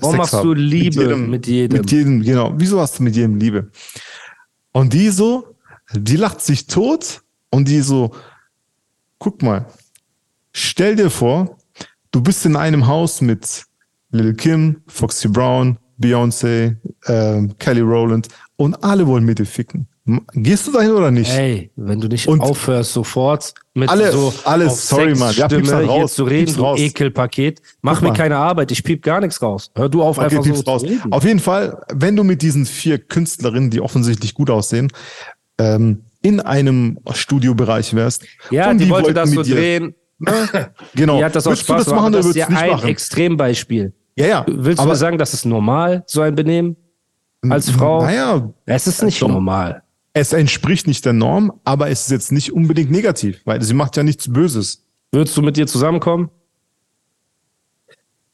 Warum 0.00 0.16
machst 0.16 0.34
du 0.34 0.52
Liebe 0.52 1.14
mit 1.14 1.46
jedem? 1.46 1.78
Mit 1.78 1.92
jedem, 1.92 2.22
genau. 2.24 2.52
Wieso 2.56 2.80
hast 2.80 2.98
du 2.98 3.04
mit 3.04 3.14
jedem 3.14 3.36
Liebe? 3.36 3.70
Und 4.72 4.92
die 4.92 5.10
so, 5.10 5.54
die 5.94 6.16
lacht 6.16 6.40
sich 6.40 6.66
tot 6.66 7.22
und 7.50 7.68
die 7.68 7.80
so, 7.80 8.10
guck 9.20 9.40
mal, 9.40 9.66
stell 10.52 10.96
dir 10.96 11.10
vor, 11.10 11.57
du 12.10 12.20
bist 12.20 12.44
in 12.46 12.56
einem 12.56 12.86
Haus 12.86 13.20
mit 13.20 13.64
Lil 14.10 14.34
Kim, 14.34 14.82
Foxy 14.86 15.28
Brown, 15.28 15.78
Beyoncé, 16.00 16.76
ähm, 17.06 17.56
Kelly 17.58 17.80
Rowland 17.80 18.28
und 18.56 18.82
alle 18.82 19.06
wollen 19.06 19.24
mit 19.24 19.38
dir 19.38 19.46
ficken. 19.46 19.86
Gehst 20.32 20.66
du 20.66 20.72
dahin 20.72 20.92
oder 20.92 21.10
nicht? 21.10 21.30
Ey, 21.30 21.70
wenn 21.76 22.00
du 22.00 22.08
nicht 22.08 22.26
Und- 22.28 22.40
aufhörst, 22.40 22.94
sofort 22.94 23.52
mit 23.74 23.90
Alle- 23.90 24.10
so 24.10 24.32
alles, 24.44 24.88
sorry, 24.88 25.14
Mann. 25.14 25.34
Ja, 25.34 25.50
Sexstimme 25.50 25.66
dann 25.70 25.80
hier 25.82 25.90
raus, 25.90 26.14
zu 26.14 26.24
reden, 26.24 26.54
du 26.54 26.62
raus. 26.62 26.80
Ekelpaket, 26.80 27.60
mach 27.82 28.00
Guck 28.00 28.08
mir 28.08 28.14
keine 28.16 28.36
Arbeit, 28.38 28.70
ich 28.70 28.82
piep 28.82 29.02
gar 29.02 29.20
nichts 29.20 29.42
raus. 29.42 29.70
Hör 29.74 29.90
du 29.90 30.02
auf, 30.02 30.16
Okay, 30.16 30.36
einfach 30.38 30.54
so 30.54 30.62
raus. 30.62 30.82
reden. 30.82 31.12
Auf 31.12 31.24
jeden 31.24 31.40
Fall, 31.40 31.82
wenn 31.92 32.16
du 32.16 32.24
mit 32.24 32.40
diesen 32.40 32.64
vier 32.64 32.96
Künstlerinnen, 32.96 33.68
die 33.68 33.82
offensichtlich 33.82 34.32
gut 34.32 34.48
aussehen, 34.48 34.90
ähm, 35.58 36.04
in 36.22 36.40
einem 36.40 36.98
Studiobereich 37.12 37.92
wärst. 37.94 38.24
Ja, 38.50 38.70
und 38.70 38.78
die, 38.78 38.88
wollte 38.88 39.08
wollten 39.08 39.14
das 39.14 39.30
so 39.30 39.40
mit 39.40 39.46
drehen. 40.20 40.66
Genau. 40.94 41.18
Die 41.18 41.24
hat 41.24 41.34
das 41.36 41.46
auch 41.46 41.50
du 41.52 41.56
Spaß 41.56 41.84
das 41.86 41.94
machen 41.94 42.12
Das 42.12 42.26
ist 42.26 42.36
ja 42.36 42.46
du 42.46 42.52
nicht 42.52 42.62
ein 42.62 42.70
machen? 42.70 42.88
Extrembeispiel. 42.88 43.92
Ja, 44.16 44.26
ja. 44.26 44.46
Willst 44.48 44.78
du 44.78 44.82
aber, 44.82 44.92
mir 44.92 44.96
sagen, 44.96 45.18
das 45.18 45.32
ist 45.34 45.44
normal, 45.44 46.02
so 46.06 46.20
ein 46.22 46.34
Benehmen? 46.34 46.76
Als 47.48 47.70
Frau? 47.70 48.02
Naja, 48.02 48.52
Es 48.66 48.86
ist 48.88 49.02
nicht 49.02 49.22
Doch. 49.22 49.28
normal. 49.28 49.82
es 50.12 50.32
entspricht 50.32 50.88
nicht 50.88 51.04
der 51.04 51.12
Norm, 51.12 51.52
aber 51.64 51.88
es 51.88 52.02
ist 52.02 52.10
jetzt 52.10 52.32
nicht 52.32 52.52
unbedingt 52.52 52.90
negativ, 52.90 53.40
weil 53.44 53.62
sie 53.62 53.74
macht 53.74 53.96
ja 53.96 54.02
nichts 54.02 54.32
Böses. 54.32 54.84
Würdest 55.12 55.36
du 55.36 55.42
mit 55.42 55.56
ihr 55.56 55.68
zusammenkommen? 55.68 56.30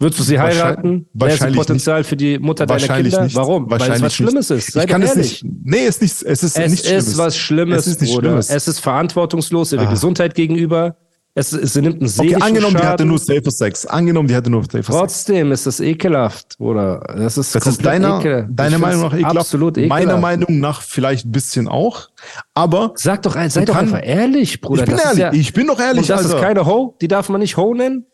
Würdest 0.01 0.19
du 0.21 0.25
sie 0.25 0.37
Wahrscheinlich- 0.39 0.63
heiraten? 0.63 1.07
Wäre 1.13 1.31
sie 1.31 1.35
wahrscheinlich 1.41 1.57
Potenzial 1.59 2.05
für 2.05 2.17
die 2.17 2.39
Mutter 2.39 2.67
deiner 2.67 2.81
Wahrscheinlich 2.81 3.13
Kinder? 3.13 3.25
nicht. 3.25 3.37
Warum? 3.37 3.71
Weil 3.71 3.77
es 3.77 3.81
Wahrscheinlich 3.81 4.03
was 4.03 4.15
Schlimmes 4.15 4.51
nicht. 4.51 4.59
ist. 4.59 4.73
Sei 4.73 4.81
ich 4.83 4.89
kann 4.89 5.01
doch 5.03 5.09
es 5.09 5.17
ehrlich. 5.17 5.45
nicht. 5.45 5.55
Nee, 5.65 5.87
es 5.87 5.97
ist 5.97 6.03
nicht, 6.03 6.13
es 6.23 6.43
ist 6.43 6.59
Es 6.59 6.71
nichts 6.71 6.81
ist 6.81 6.87
Schlimmes. 6.89 7.19
was 7.19 7.37
Schlimmes, 7.37 7.79
Es 7.79 7.87
ist 7.87 8.01
nicht. 8.01 8.15
Schlimmes. 8.15 8.51
Es 8.51 8.69
ist 8.69 8.81
verantwortungslos 8.81 9.73
ihrer 9.73 9.87
Ah. 9.87 9.91
Gesundheit 9.91 10.35
gegenüber. 10.35 10.97
Es, 11.37 11.53
es 11.53 11.73
sie 11.73 11.83
nimmt 11.83 11.97
einen 11.97 12.05
Okay, 12.05 12.13
seelischen 12.29 12.43
angenommen, 12.43 12.77
die 12.77 12.83
hatte 12.83 12.89
Schaden. 13.03 13.09
nur 13.09 13.19
Safer 13.19 13.51
Sex. 13.51 13.87
Angenommen, 13.87 14.29
die 14.29 14.37
hatte 14.37 14.51
nur 14.51 14.63
Safer 14.63 14.77
Sex. 14.85 14.87
Trotzdem 14.97 15.51
ist 15.51 15.67
das 15.67 15.81
ekelhaft, 15.81 16.55
oder? 16.61 17.01
Das 17.17 17.37
ist, 17.37 17.53
Das 17.57 17.67
ist 17.67 17.85
deiner, 17.85 18.21
ekel. 18.21 18.47
deiner 18.51 18.79
Meinung 18.79 19.03
nach 19.03 19.15
ekelhaft. 19.15 19.37
Absolut 19.39 19.77
ekelhaft. 19.77 19.89
Meiner 20.07 20.17
Meinung 20.21 20.61
nach 20.61 20.81
vielleicht 20.83 21.27
ein 21.27 21.33
bisschen 21.33 21.67
auch. 21.67 22.11
Aber 22.55 22.93
Sag 22.95 23.23
doch, 23.23 23.35
sei 23.35 23.65
doch 23.65 23.75
kann- 23.75 23.87
einfach 23.87 24.01
ehrlich, 24.07 24.61
Bruder. 24.61 24.83
ich 24.85 24.89
bin 24.89 24.97
das 24.97 25.05
ehrlich. 25.07 25.19
Ja, 25.21 25.33
ich 25.33 25.53
bin 25.53 25.67
doch 25.67 25.81
ehrlich. 25.81 26.03
und 26.03 26.09
das 26.11 26.25
Alter. 26.25 26.37
ist 26.37 26.43
keine 26.43 26.67
Ho? 26.67 26.97
Die 27.01 27.09
darf 27.09 27.29
man 27.29 27.41
nicht 27.41 27.57
Ho 27.57 27.75
nennen? 27.75 28.07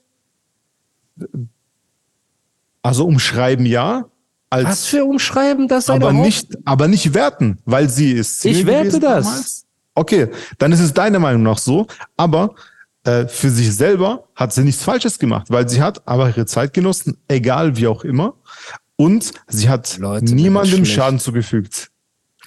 also 2.82 3.06
umschreiben 3.06 3.66
ja. 3.66 4.06
Als, 4.52 4.66
Was 4.68 4.86
für 4.86 5.04
Umschreiben, 5.04 5.68
das 5.68 5.88
aber 5.90 6.08
Ho? 6.12 6.22
nicht, 6.22 6.56
aber 6.64 6.88
nicht 6.88 7.14
werten, 7.14 7.58
weil 7.66 7.88
sie 7.88 8.12
ist. 8.12 8.44
Ich 8.44 8.66
werte 8.66 8.98
das. 8.98 9.24
damals. 9.26 9.66
Okay, 9.94 10.28
dann 10.58 10.72
ist 10.72 10.80
es 10.80 10.92
deiner 10.92 11.18
Meinung 11.20 11.42
nach 11.42 11.58
so. 11.58 11.86
Aber 12.16 12.54
äh, 13.04 13.26
für 13.26 13.50
sich 13.50 13.74
selber 13.74 14.24
hat 14.34 14.52
sie 14.52 14.62
nichts 14.62 14.82
Falsches 14.82 15.18
gemacht, 15.18 15.46
weil 15.50 15.68
sie 15.68 15.82
hat 15.82 16.06
aber 16.06 16.28
ihre 16.28 16.46
Zeit 16.46 16.74
genossen, 16.74 17.16
egal 17.28 17.76
wie 17.76 17.86
auch 17.86 18.04
immer. 18.04 18.34
Und 18.96 19.32
sie 19.48 19.68
hat 19.68 19.96
Leute, 19.98 20.34
niemandem. 20.34 20.84
Schaden 20.84 21.18
zugefügt. 21.18 21.90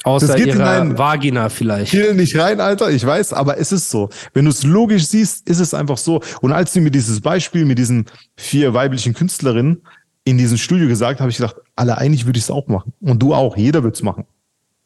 Außer 0.04 0.38
ihrer 0.38 0.98
Vagina 0.98 1.50
vielleicht. 1.50 1.92
Kill 1.92 2.14
nicht 2.14 2.38
rein, 2.38 2.60
Alter, 2.60 2.92
ich 2.92 3.06
weiß, 3.06 3.34
aber 3.34 3.58
es 3.58 3.72
ist 3.72 3.90
so. 3.90 4.10
Wenn 4.34 4.46
du 4.46 4.52
es 4.52 4.64
logisch 4.64 5.08
siehst, 5.08 5.48
ist 5.50 5.60
es 5.60 5.74
einfach 5.74 5.98
so. 5.98 6.22
Und 6.42 6.52
als 6.52 6.74
sie 6.74 6.82
mir 6.82 6.92
dieses 6.92 7.22
Beispiel 7.22 7.66
mit 7.66 7.80
diesen 7.80 8.06
vier 8.36 8.74
weiblichen 8.74 9.14
Künstlerinnen 9.14 9.82
in 10.26 10.38
diesem 10.38 10.58
Studio 10.58 10.88
gesagt, 10.88 11.22
habe 11.22 11.32
ich 11.32 11.38
gedacht, 11.38 11.56
alle 11.76 11.98
eigentlich 11.98 12.26
würde 12.26 12.38
ich 12.38 12.44
es 12.44 12.52
auch 12.52 12.68
machen. 12.68 12.94
Und 13.00 13.24
du 13.24 13.34
auch, 13.34 13.56
jeder 13.56 13.84
wird 13.84 13.96
es 13.96 14.04
machen. 14.04 14.26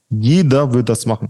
Jeder 0.09 0.73
wird 0.73 0.87
das 0.87 1.05
machen. 1.05 1.29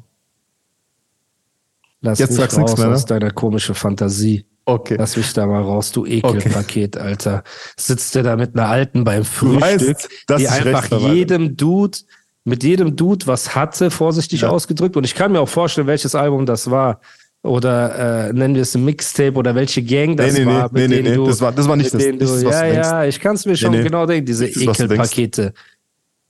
Lass 2.02 2.20
Jetzt 2.20 2.32
mich 2.32 2.40
sagst 2.40 2.58
raus 2.60 2.78
mehr, 2.78 2.88
ne? 2.88 2.94
aus 2.94 3.06
deiner 3.06 3.32
komischen 3.32 3.76
Fantasie. 3.76 4.46
Okay. 4.66 4.96
Lass 5.00 5.16
mich 5.18 5.32
da 5.34 5.46
mal 5.48 5.62
raus, 5.62 5.92
du 5.92 6.06
Ekelpaket, 6.06 6.98
Alter. 6.98 7.44
Sitzt 7.78 8.14
der 8.16 8.24
da 8.24 8.36
mit 8.36 8.56
einer 8.56 8.68
Alten 8.68 9.04
beim 9.04 9.24
Frühstück, 9.24 9.62
weißt, 9.62 10.10
dass 10.28 10.42
die 10.42 10.48
einfach 10.50 10.92
jedem 11.02 11.56
Dude, 11.56 11.98
mit 12.44 12.64
jedem 12.64 12.96
Dude 12.96 13.26
was 13.28 13.56
hatte, 13.56 13.90
vorsichtig 13.92 14.42
Ja. 14.42 14.50
ausgedrückt. 14.50 14.98
Und 14.98 15.06
ich 15.06 15.16
kann 15.16 15.32
mir 15.32 15.40
auch 15.40 15.50
vorstellen, 15.50 15.88
welches 15.88 16.16
Album 16.16 16.46
das 16.46 16.70
war. 16.70 17.00
Oder 17.44 18.28
äh, 18.30 18.34
nennen 18.34 18.56
wir 18.56 18.64
es 18.64 18.76
ein 18.76 18.84
Mixtape 18.84 19.34
oder 19.38 19.56
welche 19.56 19.82
Gang 19.84 20.18
das 20.18 20.34
Nee, 20.34 20.40
nee, 20.40 20.46
nee, 20.46 20.52
war. 20.58 20.70
nee, 20.74 20.82
mit 20.88 20.90
nee, 20.90 21.02
nee, 21.10 21.16
du, 21.16 21.28
das 21.28 21.40
war- 21.40 21.52
das 21.54 21.68
war 21.68 21.76
nicht 21.78 21.94
das- 21.94 22.04
das 22.04 22.18
du, 22.42 22.46
was 22.46 22.54
Ja, 22.54 22.66
ja, 22.66 23.06
ich 23.06 23.20
kann 23.22 23.36
es 23.36 23.46
mir 23.46 23.56
schon 23.56 23.72
nee. 23.72 23.84
genau 23.84 24.06
denken, 24.06 24.26
diese 24.26 24.48
Das. 24.50 24.58
Ekelpakete. 24.62 25.54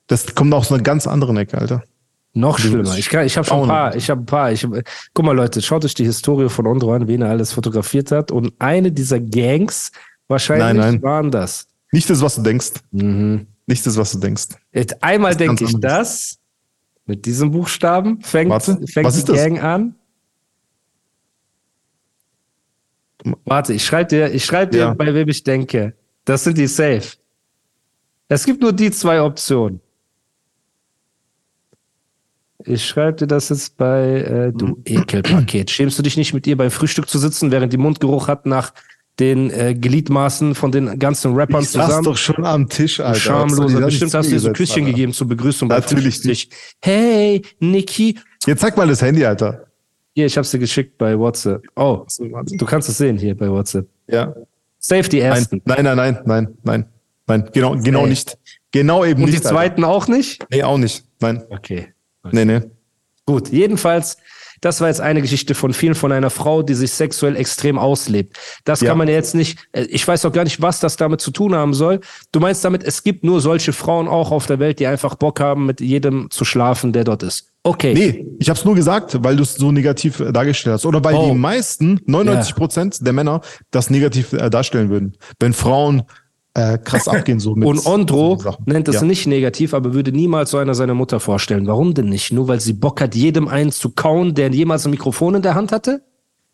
Das 0.05 0.35
kommt 0.35 0.53
aus 0.53 0.71
einer 0.71 0.83
ganz 0.83 1.07
anderen 1.07 1.37
Ecke, 1.37 1.57
Alter. 1.57 1.83
Noch 2.37 2.59
schlimmer. 2.59 2.95
Ich, 2.97 3.09
kann, 3.09 3.25
ich 3.25 3.35
habe 3.35 3.47
schon 3.47 3.61
ein 3.63 3.67
paar. 3.67 3.95
Ich 3.95 4.09
habe 4.11 4.21
ein 4.21 4.25
paar. 4.25 4.51
Ich, 4.51 4.65
guck 5.13 5.25
mal, 5.25 5.35
Leute, 5.35 5.59
schaut 5.61 5.83
euch 5.83 5.95
die 5.95 6.05
Historie 6.05 6.49
von 6.49 6.67
Ondro 6.67 6.93
an, 6.93 7.07
wen 7.07 7.23
er 7.23 7.29
alles 7.29 7.51
fotografiert 7.51 8.11
hat. 8.11 8.31
Und 8.31 8.53
eine 8.59 8.91
dieser 8.91 9.19
Gangs, 9.19 9.91
wahrscheinlich 10.27 10.67
Nein, 10.67 10.93
nein. 10.93 11.01
waren 11.01 11.31
das. 11.31 11.67
Nicht 11.91 12.09
das, 12.09 12.21
was 12.21 12.35
du 12.35 12.43
denkst. 12.43 12.73
Mhm. 12.91 13.47
Nicht 13.65 13.85
das, 13.87 13.97
was 13.97 14.11
du 14.11 14.19
denkst. 14.19 14.49
Jetzt 14.71 15.03
einmal 15.03 15.35
denke 15.35 15.63
ich 15.63 15.75
das. 15.79 16.37
Mit 17.05 17.25
diesem 17.25 17.51
Buchstaben 17.51 18.21
fängt, 18.21 18.51
Warte, 18.51 18.77
fängt 18.87 19.11
die 19.13 19.17
ist 19.17 19.29
das? 19.29 19.37
Gang 19.37 19.63
an. 19.63 19.95
Warte, 23.45 23.73
ich 23.73 23.83
schreibe 23.85 24.09
dir, 24.09 24.31
ich 24.33 24.45
schreib 24.45 24.71
dir, 24.71 24.77
Ja. 24.79 24.93
bei 24.93 25.13
wem 25.13 25.27
ich 25.27 25.43
denke. 25.43 25.95
Das 26.25 26.43
sind 26.43 26.57
die 26.57 26.67
Safe. 26.67 27.03
Es 28.27 28.45
gibt 28.45 28.61
nur 28.61 28.73
die 28.73 28.91
zwei 28.91 29.21
Optionen. 29.21 29.79
Ich 32.65 32.85
schreibe 32.85 33.17
dir 33.17 33.27
das 33.27 33.49
jetzt 33.49 33.77
bei, 33.77 34.01
äh, 34.21 34.47
Mhm. 34.47 34.57
du 34.57 34.81
Ekelpaket. 34.85 35.69
Schämst 35.69 35.97
du 35.99 36.03
dich 36.03 36.17
nicht 36.17 36.33
mit 36.33 36.47
ihr 36.47 36.57
beim 36.57 36.71
Frühstück 36.71 37.07
zu 37.07 37.19
sitzen, 37.19 37.51
während 37.51 37.71
die 37.71 37.77
Mundgeruch 37.77 38.27
hat 38.27 38.45
nach 38.45 38.73
den 39.19 39.49
äh, 39.51 39.73
Gliedmaßen 39.73 40.53
von 40.55 40.71
den 40.71 40.99
ganzen 40.99 41.33
Rappern 41.35 41.63
Ich 41.63 41.69
zusammen? 41.69 42.03
doch 42.03 42.17
schon 42.17 42.45
am 42.45 42.67
Tisch, 42.69 42.99
Alter. 42.99 43.19
Schamloser. 43.19 43.81
Bestimmt 43.81 44.13
hast 44.13 44.27
du 44.27 44.33
dir 44.33 44.39
so 44.39 44.53
Küsschen 44.53 44.83
Alter? 44.83 44.91
gegeben 44.91 45.13
zur 45.13 45.27
Begrüßung. 45.27 45.67
Natürlich 45.69 46.19
Frühstück. 46.19 46.49
Hey, 46.81 47.41
Niki. 47.59 48.17
Jetzt 48.45 48.61
zeig 48.61 48.75
mal 48.77 48.87
das 48.87 49.01
Handy, 49.01 49.25
Alter. 49.25 49.65
Hier, 50.15 50.25
ich 50.25 50.37
hab's 50.37 50.49
dir 50.51 50.59
geschickt 50.59 50.97
bei 50.97 51.17
WhatsApp. 51.17 51.61
Oh, 51.75 52.05
du 52.19 52.65
kannst 52.65 52.89
es 52.89 52.97
sehen 52.97 53.17
hier 53.17 53.35
bei 53.37 53.49
WhatsApp. 53.49 53.87
Ja. 54.07 54.33
Save 54.79 55.09
die 55.09 55.19
Nein, 55.19 55.27
ersten. 55.31 55.61
nein, 55.65 55.83
nein, 55.83 55.97
nein, 55.97 56.19
nein, 56.25 56.47
nein. 56.63 56.85
Nein, 57.27 57.49
genau, 57.53 57.75
genau 57.75 58.03
Ey. 58.03 58.09
nicht. 58.09 58.37
Genau 58.71 59.03
eben 59.03 59.21
Und 59.23 59.29
nicht. 59.29 59.43
die 59.43 59.47
zweiten 59.47 59.83
auch 59.83 60.07
nicht? 60.07 60.41
Alter. 60.41 60.55
Nee, 60.55 60.63
auch 60.63 60.77
nicht. 60.77 61.03
Nein. 61.19 61.43
Okay. 61.49 61.89
Nee, 62.33 62.45
nee. 62.45 62.61
Gut, 63.25 63.49
jedenfalls, 63.49 64.17
das 64.61 64.79
war 64.81 64.87
jetzt 64.87 65.01
eine 65.01 65.21
Geschichte 65.21 65.53
von 65.53 65.73
vielen 65.73 65.95
von 65.95 66.11
einer 66.11 66.29
Frau, 66.29 66.63
die 66.63 66.73
sich 66.73 66.91
sexuell 66.93 67.35
extrem 67.35 67.77
auslebt. 67.77 68.37
Das 68.63 68.79
Ja. 68.81 68.89
kann 68.89 68.97
man 68.97 69.07
ja 69.09 69.13
jetzt 69.15 69.35
nicht, 69.35 69.59
äh, 69.73 69.83
ich 69.83 70.07
weiß 70.07 70.23
auch 70.25 70.31
gar 70.31 70.45
nicht, 70.45 70.61
was 70.61 70.79
das 70.79 70.95
damit 70.95 71.19
zu 71.21 71.31
tun 71.31 71.53
haben 71.53 71.73
soll. 71.73 71.99
Du 72.31 72.39
meinst 72.39 72.63
damit, 72.63 72.83
es 72.83 73.03
gibt 73.03 73.23
nur 73.25 73.41
solche 73.41 73.73
Frauen 73.73 74.07
auch 74.07 74.31
auf 74.31 74.45
der 74.47 74.59
Welt, 74.59 74.79
die 74.79 74.87
einfach 74.87 75.15
Bock 75.15 75.39
haben, 75.41 75.65
mit 75.65 75.81
jedem 75.81 76.31
zu 76.31 76.45
schlafen, 76.45 76.93
der 76.93 77.03
dort 77.03 77.21
ist. 77.21 77.51
Okay. 77.63 77.93
Nee, 77.93 78.25
ich 78.39 78.47
habe 78.49 78.57
es 78.57 78.63
nur 78.65 78.75
gesagt, 78.75 79.21
weil 79.23 79.35
du 79.35 79.43
es 79.43 79.55
so 79.55 79.71
negativ 79.73 80.21
äh, 80.21 80.31
dargestellt 80.31 80.75
hast. 80.75 80.85
Oder 80.85 81.03
weil 81.03 81.15
Oh. 81.15 81.31
die 81.33 81.37
meisten, 81.37 81.99
99 82.05 82.55
Prozent 82.55 83.05
der 83.05 83.11
Männer, 83.13 83.41
das 83.71 83.89
negativ 83.89 84.31
äh, 84.33 84.49
darstellen 84.49 84.89
würden. 84.89 85.17
Wenn 85.39 85.51
Frauen 85.53 86.03
äh, 86.57 86.77
krass 86.77 87.07
abgehen 87.07 87.39
so 87.39 87.55
mit 87.55 87.67
Und 87.67 87.85
Ondro 87.85 88.37
so 88.39 88.55
nennt 88.65 88.87
es 88.87 88.95
ja. 88.95 89.01
nicht 89.03 89.27
negativ, 89.27 89.73
aber 89.73 89.93
würde 89.93 90.11
niemals 90.11 90.51
so 90.51 90.57
einer 90.57 90.73
seiner 90.75 90.93
Mutter 90.95 91.19
vorstellen. 91.19 91.67
Warum 91.67 91.93
denn 91.93 92.09
nicht? 92.09 92.33
Nur 92.33 92.47
weil 92.47 92.59
sie 92.59 92.73
Bock 92.73 92.99
hat, 92.99 93.15
jedem 93.15 93.47
einen 93.47 93.71
zu 93.71 93.91
kauen, 93.91 94.33
der 94.33 94.49
jemals 94.51 94.85
ein 94.85 94.91
Mikrofon 94.91 95.35
in 95.35 95.41
der 95.41 95.55
Hand 95.55 95.71
hatte? 95.71 96.01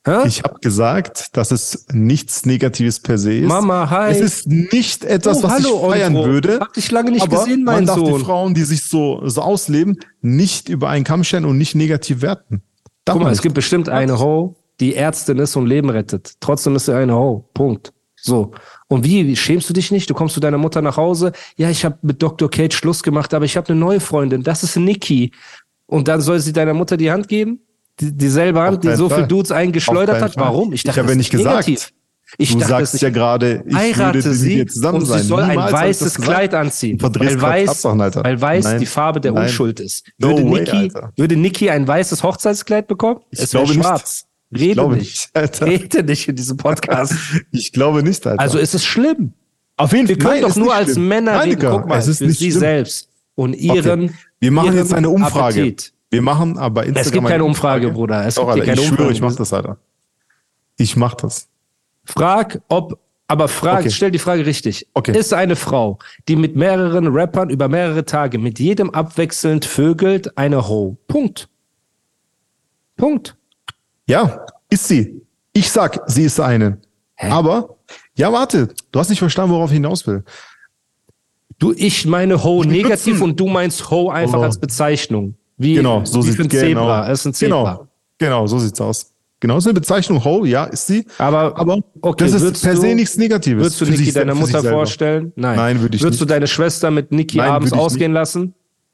Hä? 0.06 0.28
Ich 0.28 0.44
habe 0.44 0.60
gesagt, 0.60 1.38
dass 1.38 1.52
es 1.52 1.86
nichts 1.94 2.46
Negatives 2.46 3.00
per 3.00 3.18
se 3.18 3.36
ist. 3.38 3.48
Mama, 3.48 3.90
hi. 3.90 4.12
Es 4.12 4.20
ist 4.20 4.48
nicht 4.48 5.06
etwas, 5.06 5.38
Oh, 5.40 5.44
was 5.44 5.52
hallo, 5.54 5.76
ich 5.86 5.92
feiern 5.94 6.16
Ondro. 6.18 6.30
würde. 6.30 6.60
Hab 6.60 6.74
dich 6.74 6.92
lange 6.92 7.12
nicht 7.12 7.30
gesehen, 7.30 7.64
mein 7.64 7.76
man 7.78 7.86
darf 7.86 7.96
Sohn. 7.98 8.18
die 8.20 8.26
Frauen, 8.26 8.54
die 8.54 8.64
sich 8.64 8.84
so, 8.84 9.22
so 9.30 9.42
ausleben, 9.42 9.98
nicht 10.22 10.68
über 10.68 10.90
einen 10.90 11.06
Kamm 11.06 11.24
stellen 11.24 11.46
und 11.46 11.58
nicht 11.58 11.74
negativ 11.76 12.22
werten. 12.22 12.64
Darf 13.06 13.16
Guck 13.16 13.24
mal, 13.24 13.32
es 13.32 13.42
gibt 13.42 13.56
bestimmt 13.56 13.88
eine 13.88 14.20
Ho, 14.20 14.56
die 14.82 14.94
Ärztin 14.96 15.40
ist 15.40 15.56
und 15.56 15.68
Leben 15.68 15.90
rettet. 15.90 16.34
Trotzdem 16.42 16.76
ist 16.76 16.86
sie 16.88 16.96
eine 16.98 17.16
Ho. 17.16 17.50
Punkt. 17.54 17.94
So. 18.18 18.52
Und 18.94 19.04
wie, 19.04 19.26
wie 19.26 19.36
schämst 19.36 19.68
du 19.68 19.74
dich 19.74 19.92
nicht? 19.92 20.08
Du 20.08 20.14
kommst 20.14 20.36
zu 20.36 20.40
deiner 20.40 20.60
Mutter 20.60 20.80
nach 20.84 20.98
Hause. 20.98 21.32
Ja, 21.58 21.68
ich 21.72 21.84
habe 21.84 21.98
mit 22.04 22.22
Dr. 22.22 22.48
Kate 22.48 22.76
Schluss 22.78 23.02
gemacht, 23.02 23.34
aber 23.34 23.44
ich 23.44 23.58
habe 23.58 23.68
eine 23.70 23.80
neue 23.80 24.00
Freundin. 24.00 24.44
Das 24.44 24.62
ist 24.62 24.76
Nikki. 24.76 25.32
Und 25.88 26.08
dann 26.08 26.22
soll 26.22 26.40
sie 26.40 26.54
deiner 26.54 26.76
Mutter 26.76 26.96
die 26.96 27.10
Hand 27.10 27.28
geben? 27.28 27.60
Die, 28.00 28.16
dieselbe 28.16 28.62
Hand, 28.62 28.84
die 28.84 28.96
so 28.96 29.10
Fall. 29.10 29.22
viel 29.22 29.28
Dudes 29.28 29.52
eingeschleudert 29.52 30.22
hat? 30.22 30.36
Fall. 30.36 30.44
Warum? 30.44 30.74
Ich 30.74 30.84
dachte, 30.84 31.00
habe 31.00 31.08
das 31.08 31.16
ja 31.16 31.18
nicht 31.18 31.32
gesagt. 31.32 31.68
negativ. 31.68 31.92
Ich 32.38 32.52
du 32.52 32.60
dachte, 32.60 32.86
sagst 32.86 33.02
ja 33.02 33.10
gerade, 33.10 33.64
ich 33.68 33.76
heirate 33.76 34.24
würde 34.24 34.34
sie 34.36 34.58
mit 34.58 34.70
dir 34.70 34.72
zusammen 34.72 35.00
und 35.00 35.06
sein. 35.08 35.22
sie 35.24 35.28
soll 35.28 35.42
ein 35.42 35.50
Niemals 35.50 35.72
ich 35.72 35.78
weißes. 35.78 36.16
Kleid 36.22 36.54
anziehen, 36.54 37.02
weil 37.02 37.42
weiß, 37.42 37.86
Alter. 37.88 38.24
weil 38.24 38.42
weiß 38.42 38.64
Nein. 38.64 38.80
die 38.80 38.86
Farbe 38.86 39.22
der 39.22 39.32
Nein. 39.32 39.46
Unschuld 39.46 39.80
ist. 39.80 40.08
No 40.20 40.28
Würde, 40.28 40.44
way, 40.52 40.62
Niki, 40.62 40.94
würde 41.18 41.36
Niki 41.36 41.70
ein 41.72 41.88
weißes 41.88 42.22
Hochzeitskleid 42.22 42.88
bekommen? 42.88 43.22
Ich 43.32 43.40
Es 43.40 43.54
wär 43.56 43.64
glaube 43.64 43.76
nicht. 43.76 44.26
Ich 44.56 44.62
Rede 44.62 44.74
glaube 44.74 44.96
nicht. 44.98 45.36
nicht. 45.36 45.62
Rede 45.62 46.04
nicht 46.04 46.28
in 46.28 46.36
diesem 46.36 46.58
Podcast. 46.58 47.14
Ich 47.52 47.72
glaube 47.72 48.04
nicht, 48.04 48.26
Alter. 48.28 48.40
Also 48.42 48.58
ist 48.58 48.74
es 48.74 48.84
schlimm. 48.86 49.34
auf 49.78 49.92
jeden 49.94 50.08
Wir 50.08 50.18
können 50.18 50.42
Nein, 50.42 50.50
doch 50.50 50.56
nur 50.56 50.74
als 50.74 50.92
schlimm. 50.94 51.08
Männer 51.08 51.34
Nein, 51.34 51.50
reden. 51.50 51.70
Guck 51.72 51.88
mal, 51.88 51.98
es 52.00 52.08
ist 52.08 52.18
für 52.20 52.26
nicht 52.28 52.40
sie 52.40 52.52
schlimm. 52.52 52.60
selbst 52.60 53.10
und 53.36 53.54
ihren. 53.54 54.06
Okay. 54.06 54.14
Wir 54.40 54.52
machen 54.52 54.76
jetzt 54.76 54.94
eine 54.94 55.10
Umfrage. 55.10 55.62
Appetit. 55.62 55.94
Wir 56.10 56.22
machen 56.22 56.58
aber 56.58 56.84
Instagram 56.84 57.02
Es 57.08 57.12
gibt 57.12 57.24
keine 57.24 57.34
eine 57.36 57.44
Umfrage, 57.46 57.90
Bruder. 57.92 58.26
Es 58.26 58.36
Doch, 58.36 58.44
gibt 58.44 58.52
Alter, 58.54 58.66
keine 58.66 58.82
ich 58.82 58.88
schwöre, 58.88 58.98
Umfrage. 59.02 59.14
ich 59.14 59.22
mach 59.22 59.36
das, 59.36 59.54
Alter. 59.54 59.78
Ich 60.78 60.96
mach 60.96 61.16
das. 61.16 61.48
Frag, 62.06 62.62
ob 62.68 63.00
Aber 63.28 63.48
frag, 63.48 63.80
Okay. 63.80 63.90
stell 63.90 64.12
die 64.12 64.20
Frage 64.20 64.46
richtig. 64.46 64.88
Okay. 64.94 65.18
Ist 65.18 65.34
eine 65.34 65.56
Frau, 65.56 65.98
die 66.28 66.36
mit 66.36 66.56
mehreren 66.56 67.08
Rappern 67.08 67.50
über 67.50 67.68
mehrere 67.68 68.06
Tage 68.06 68.38
mit 68.38 68.60
jedem 68.60 68.90
abwechselnd 68.92 69.66
vögelt, 69.66 70.38
eine 70.38 70.68
Ho? 70.68 70.98
Punkt. 71.08 71.48
Punkt. 72.96 73.36
Ja, 74.08 74.46
ist 74.70 74.88
sie. 74.88 75.22
Ich 75.54 75.72
sag, 75.72 76.02
sie 76.08 76.24
ist 76.24 76.40
eine. 76.40 76.78
Aber, 77.18 77.78
ja, 78.16 78.32
warte, 78.34 78.70
du 78.92 79.00
hast 79.00 79.10
nicht 79.10 79.20
verstanden, 79.20 79.54
worauf 79.54 79.70
ich 79.70 79.76
hinaus 79.76 80.06
will. 80.08 80.24
Du, 81.60 81.72
ich 81.76 82.06
meine 82.06 82.44
Ho 82.44 82.62
Ich 82.64 82.68
negativ 82.70 83.22
und 83.22 83.40
du 83.40 83.48
meinst 83.48 83.90
Ho 83.90 84.10
einfach 84.10 84.40
Oh. 84.40 84.44
als 84.44 84.58
Bezeichnung. 84.60 85.36
Wie, 85.58 85.76
Genau, 85.76 86.04
so 86.04 86.20
wie 86.20 86.24
sieht's 86.24 86.36
für 86.38 86.42
ein 86.44 86.50
genau. 86.50 86.62
Zebra. 86.66 87.10
Es 87.12 87.20
ist 87.20 87.26
ein 87.28 87.34
Zebra. 87.34 87.72
Genau, 87.74 87.88
genau, 88.18 88.48
so 88.48 88.58
sieht's 88.60 88.82
aus. 88.82 89.12
Genau, 89.40 89.58
ist 89.58 89.66
eine 89.68 89.74
Bezeichnung 89.74 90.24
Ho, 90.26 90.46
ja, 90.46 90.64
ist 90.66 90.88
sie. 90.88 91.06
Aber, 91.18 91.58
Aber 91.58 91.80
okay, 92.02 92.24
das 92.30 92.42
ist 92.42 92.64
per 92.64 92.74
du- 92.76 92.82
se 92.82 92.96
nichts 92.96 93.18
Negatives. 93.18 93.62
Würdest 93.64 93.82
du 93.82 93.86
Niki 93.86 94.12
deiner 94.12 94.36
Mutter 94.36 94.64
vorstellen? 94.64 95.32
Nein. 95.36 95.56
Nein, 95.56 95.82
würde 95.82 95.96
ich 95.96 96.02
Würdest 96.02 96.20
nicht. 96.22 96.30
du 96.30 96.34
deine 96.34 96.48
Schwester 96.48 96.92
mit 96.92 97.12
Niki 97.12 97.38
Nein, 97.38 97.52
abends 97.52 97.72
ausgehen 97.74 98.14
lassen? 98.14 98.54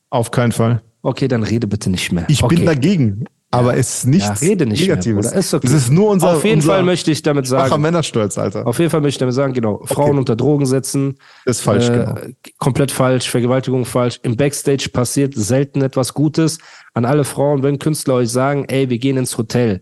Auf 0.09 0.31
keinen 0.31 0.51
Fall. 0.51 0.81
Okay, 1.01 1.27
dann 1.27 1.43
rede 1.43 1.65
bitte 1.67 1.89
nicht 1.89 2.11
mehr. 2.11 2.25
Ich 2.27 2.43
okay. 2.43 2.55
bin 2.55 2.65
dagegen. 2.65 3.25
Aber 3.51 3.75
es 3.75 3.89
ist 3.89 4.03
Ja, 4.03 4.09
nichts 4.11 4.41
rede 4.41 4.65
nicht 4.67 4.81
Negatives. 4.81 5.31
mehr. 5.31 5.39
Ist 5.39 5.53
okay. 5.55 5.65
Es 5.65 5.73
ist 5.73 5.89
nur 5.91 6.09
unser, 6.09 6.35
Auf 6.35 6.43
jeden 6.45 6.57
unser 6.57 6.73
Fall 6.73 6.83
möchte 6.83 7.09
ich 7.09 7.23
damit 7.23 7.47
sagen, 7.47 7.81
Männerstolz, 7.81 8.37
Alter. 8.37 8.67
auf 8.67 8.77
jeden 8.77 8.91
Fall 8.91 9.01
möchte 9.01 9.15
ich 9.15 9.19
damit 9.19 9.33
sagen, 9.33 9.53
genau, 9.53 9.81
Frauen 9.85 10.19
unter 10.19 10.35
Drogen 10.35 10.67
setzen, 10.67 11.15
Das 11.45 11.57
ist 11.57 11.63
falsch, 11.63 11.89
äh, 11.89 11.91
genau. 11.91 12.15
komplett 12.59 12.91
falsch, 12.91 13.27
Vergewaltigung 13.27 13.85
falsch. 13.85 14.19
Im 14.21 14.37
Backstage 14.37 14.89
passiert 14.93 15.33
selten 15.35 15.81
etwas 15.81 16.13
Gutes. 16.13 16.59
An 16.93 17.05
alle 17.05 17.23
Frauen, 17.23 17.63
wenn 17.63 17.79
Künstler 17.79 18.15
euch 18.15 18.29
sagen, 18.29 18.65
ey, 18.67 18.89
wir 18.91 18.99
gehen 18.99 19.17
ins 19.17 19.35
Hotel. 19.37 19.81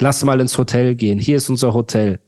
Lass 0.00 0.22
mal 0.24 0.40
ins 0.40 0.56
Hotel 0.56 0.94
gehen. 0.94 1.18
Hier 1.18 1.38
ist 1.38 1.48
unser 1.50 1.74
Hotel. 1.74 2.20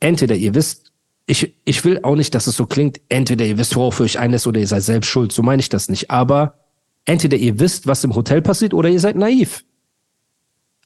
Entweder 0.00 0.36
ihr 0.36 0.54
wisst, 0.54 0.92
ich, 1.26 1.56
ich 1.64 1.84
will 1.84 2.00
auch 2.04 2.14
nicht, 2.14 2.34
dass 2.34 2.46
es 2.46 2.56
so 2.56 2.66
klingt, 2.66 3.00
entweder 3.08 3.44
ihr 3.44 3.58
wisst, 3.58 3.74
worauf 3.74 3.98
ihr 4.00 4.04
euch 4.04 4.18
einlässt 4.18 4.46
oder 4.46 4.60
ihr 4.60 4.66
seid 4.68 4.82
selbst 4.84 5.08
schuld. 5.08 5.32
So 5.32 5.42
meine 5.42 5.60
ich 5.60 5.68
das 5.68 5.88
nicht. 5.88 6.10
Aber 6.10 6.57
entweder 7.08 7.36
ihr 7.36 7.58
wisst, 7.58 7.86
was 7.86 8.04
im 8.04 8.14
Hotel 8.14 8.42
passiert 8.42 8.74
oder 8.74 8.88
ihr 8.88 9.00
seid 9.00 9.16
naiv. 9.16 9.64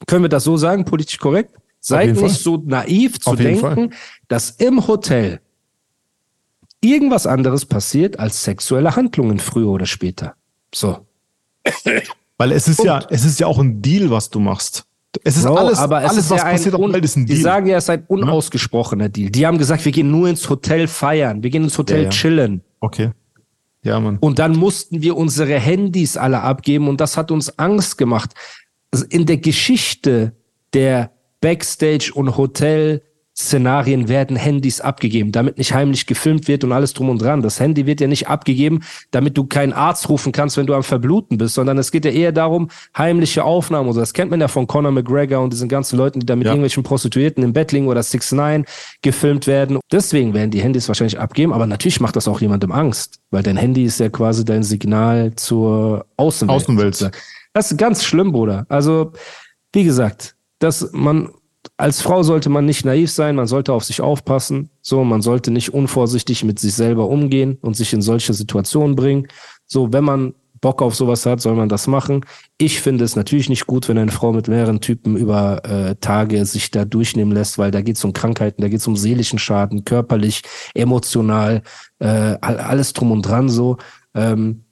Können 0.07 0.25
wir 0.25 0.29
das 0.29 0.45
so 0.45 0.57
sagen, 0.57 0.85
politisch 0.85 1.19
korrekt? 1.19 1.55
Seid 1.81 2.11
nicht 2.11 2.21
Fall. 2.21 2.31
so 2.31 2.63
naiv 2.65 3.19
zu 3.19 3.31
Auf 3.31 3.37
denken, 3.37 3.93
dass 4.29 4.51
im 4.51 4.87
Hotel 4.87 5.41
irgendwas 6.81 7.27
anderes 7.27 7.67
passiert 7.67 8.19
als 8.21 8.45
sexuelle 8.45 8.95
Handlungen 8.95 9.41
früher 9.41 9.69
oder 9.69 9.87
später. 9.87 10.35
So. 10.73 11.07
Weil 12.39 12.53
es 12.53 12.69
ist 12.69 12.83
ja, 12.85 13.05
es 13.11 13.25
ist 13.25 13.41
ja 13.41 13.47
auch 13.49 13.59
ein 13.59 13.83
Deal, 13.83 14.11
was 14.11 14.31
du 14.31 14.39
machst. 14.41 14.85
Es 15.25 15.37
ist 15.37 15.45
Bro, 15.45 15.57
alles, 15.57 15.79
aber 15.79 16.03
es 16.03 16.11
alles 16.11 16.25
ist 16.25 16.31
was 16.31 16.39
ja 16.39 16.51
passiert 16.51 16.75
auf 16.75 16.93
Welt, 16.93 17.05
ist 17.05 17.17
ein 17.17 17.27
die 17.27 17.35
Deal. 17.35 17.43
sagen 17.43 17.67
ja, 17.67 17.77
es 17.77 17.85
ist 17.85 17.91
ein 17.91 18.05
unausgesprochener 18.07 19.09
Deal. 19.09 19.31
Die 19.31 19.47
haben 19.47 19.59
gesagt, 19.59 19.85
wir 19.85 19.93
gehen 19.93 20.11
nur 20.11 20.29
ins 20.29 20.49
Hotel 20.49 20.87
feiern, 20.89 21.43
wir 21.43 21.51
gehen 21.51 21.65
ins 21.65 21.77
Hotel 21.77 21.99
Ja, 21.99 22.03
ja. 22.05 22.11
chillen. 22.11 22.63
okay. 22.81 23.11
Ja, 23.85 23.99
Mann. 23.99 24.19
Und 24.19 24.39
dann 24.39 24.57
mussten 24.57 25.03
wir 25.03 25.17
unsere 25.17 25.59
Handys 25.59 26.17
alle 26.17 26.41
abgeben 26.41 26.89
und 26.89 27.01
das 27.01 27.17
hat 27.17 27.31
uns 27.31 27.59
Angst 27.59 27.99
gemacht. 27.99 28.33
Also 28.93 29.05
In 29.09 29.27
der 29.27 29.39
Geschichte 29.39 30.37
der 30.73 31.11
Backstage- 31.41 32.13
und 32.15 32.37
Hotel-Szenarien 33.43 34.09
werden 34.09 34.37
Handys 34.37 34.81
abgegeben, 34.81 35.33
damit 35.33 35.59
nicht 35.59 35.75
heimlich 35.75 36.07
gefilmt 36.07 36.49
wird 36.49 36.65
und 36.65 36.73
alles 36.73 36.93
drum 36.93 37.11
und 37.11 37.21
dran. 37.21 37.43
Das 37.43 37.59
Handy 37.61 37.87
wird 37.87 38.01
ja 38.01 38.07
nicht 38.07 38.29
abgegeben, 38.29 38.81
damit 39.11 39.37
du 39.37 39.45
keinen 39.45 39.73
Arzt 39.73 40.09
rufen 40.09 40.33
kannst, 40.33 40.57
wenn 40.57 40.67
du 40.67 40.75
am 40.75 40.83
Verbluten 40.83 41.39
bist, 41.39 41.55
sondern 41.55 41.79
es 41.79 41.91
geht 41.91 42.05
ja 42.05 42.11
eher 42.11 42.33
darum, 42.33 42.69
heimliche 42.97 43.45
Aufnahmen 43.45 43.89
und 43.89 43.95
so. 43.95 44.01
Das 44.01 44.13
kennt 44.13 44.31
man 44.31 44.41
ja 44.41 44.49
von 44.49 44.67
Conor 44.67 44.93
McGregor 44.93 45.43
und 45.43 45.53
diesen 45.53 45.69
ganzen 45.69 45.97
Leuten, 45.99 46.21
die 46.21 46.27
da 46.27 46.37
mit 46.37 46.47
Ja. 46.47 46.53
irgendwelchen 46.53 46.83
Prostituierten 46.83 47.43
im 47.43 47.53
Bett 47.53 47.73
liegen 47.73 47.89
oder 47.89 48.03
6 48.03 48.33
9 48.33 48.65
gefilmt 49.03 49.47
werden. 49.47 49.79
Deswegen 49.91 50.35
werden 50.35 50.51
die 50.51 50.63
Handys 50.63 50.89
wahrscheinlich 50.89 51.19
abgeben, 51.19 51.53
aber 51.53 51.67
natürlich 51.67 52.01
macht 52.01 52.17
das 52.17 52.29
auch 52.29 52.41
jemandem 52.41 52.73
Angst, 52.73 53.19
weil 53.31 53.43
dein 53.43 53.57
Handy 53.57 53.85
ist 53.85 54.01
ja 54.01 54.09
quasi 54.09 54.45
dein 54.45 54.63
Signal 54.63 55.35
zur 55.37 56.07
Außenwelt. 56.17 56.63
Außenwelt. 56.63 57.11
Das 57.53 57.71
ist 57.71 57.77
ganz 57.77 58.05
schlimm, 58.05 58.33
Bruder. 58.33 58.65
Also, 58.69 59.13
wie 59.75 59.85
gesagt, 59.85 60.37
dass 60.59 60.91
man 60.93 61.29
als 61.77 62.03
Frau 62.03 62.23
sollte 62.23 62.49
man 62.49 62.65
nicht 62.65 62.85
naiv 62.85 63.11
sein, 63.11 63.37
man 63.37 63.47
sollte 63.47 63.73
auf 63.73 63.85
sich 63.85 64.01
aufpassen. 64.01 64.71
So, 64.81 65.05
man 65.05 65.23
sollte 65.23 65.51
nicht 65.51 65.73
unvorsichtig 65.73 66.45
mit 66.45 66.59
sich 66.59 66.75
selber 66.75 67.09
umgehen 67.09 67.59
und 67.61 67.77
sich 67.77 67.93
in 67.93 68.03
solche 68.03 68.35
Situationen 68.35 68.97
bringen. 68.97 69.29
So, 69.67 69.93
wenn 69.93 70.05
man 70.05 70.35
Bock 70.61 70.81
auf 70.81 70.95
sowas 70.95 71.27
hat, 71.27 71.41
soll 71.41 71.57
man 71.57 71.69
das 71.69 71.89
machen. 71.89 72.25
Ich 72.57 72.81
finde 72.81 73.05
es 73.05 73.17
natürlich 73.17 73.49
nicht 73.49 73.67
gut, 73.67 73.89
wenn 73.89 73.99
eine 73.99 74.13
Frau 74.13 74.33
mit 74.33 74.47
mehreren 74.47 74.81
Typen 74.81 75.17
über 75.17 75.65
äh, 75.65 75.97
Tage 75.97 76.47
sich 76.47 76.71
da 76.71 76.85
durchnehmen 76.85 77.33
lässt, 77.33 77.59
weil 77.59 77.73
da 77.73 77.81
geht 77.81 77.97
es 77.97 78.05
um 78.05 78.13
Krankheiten, 78.13 78.63
da 78.63 78.69
geht 78.69 78.79
es 78.79 78.87
um 78.87 78.97
seelischen 78.97 79.41
Schaden, 79.41 79.85
körperlich, 79.85 80.43
emotional, 80.75 81.63
äh, 81.99 82.37
all- 82.41 82.59
alles 82.61 82.93
drum 82.93 83.11
und 83.11 83.23
dran 83.23 83.49
so. 83.49 83.77
Ähm, 84.15 84.63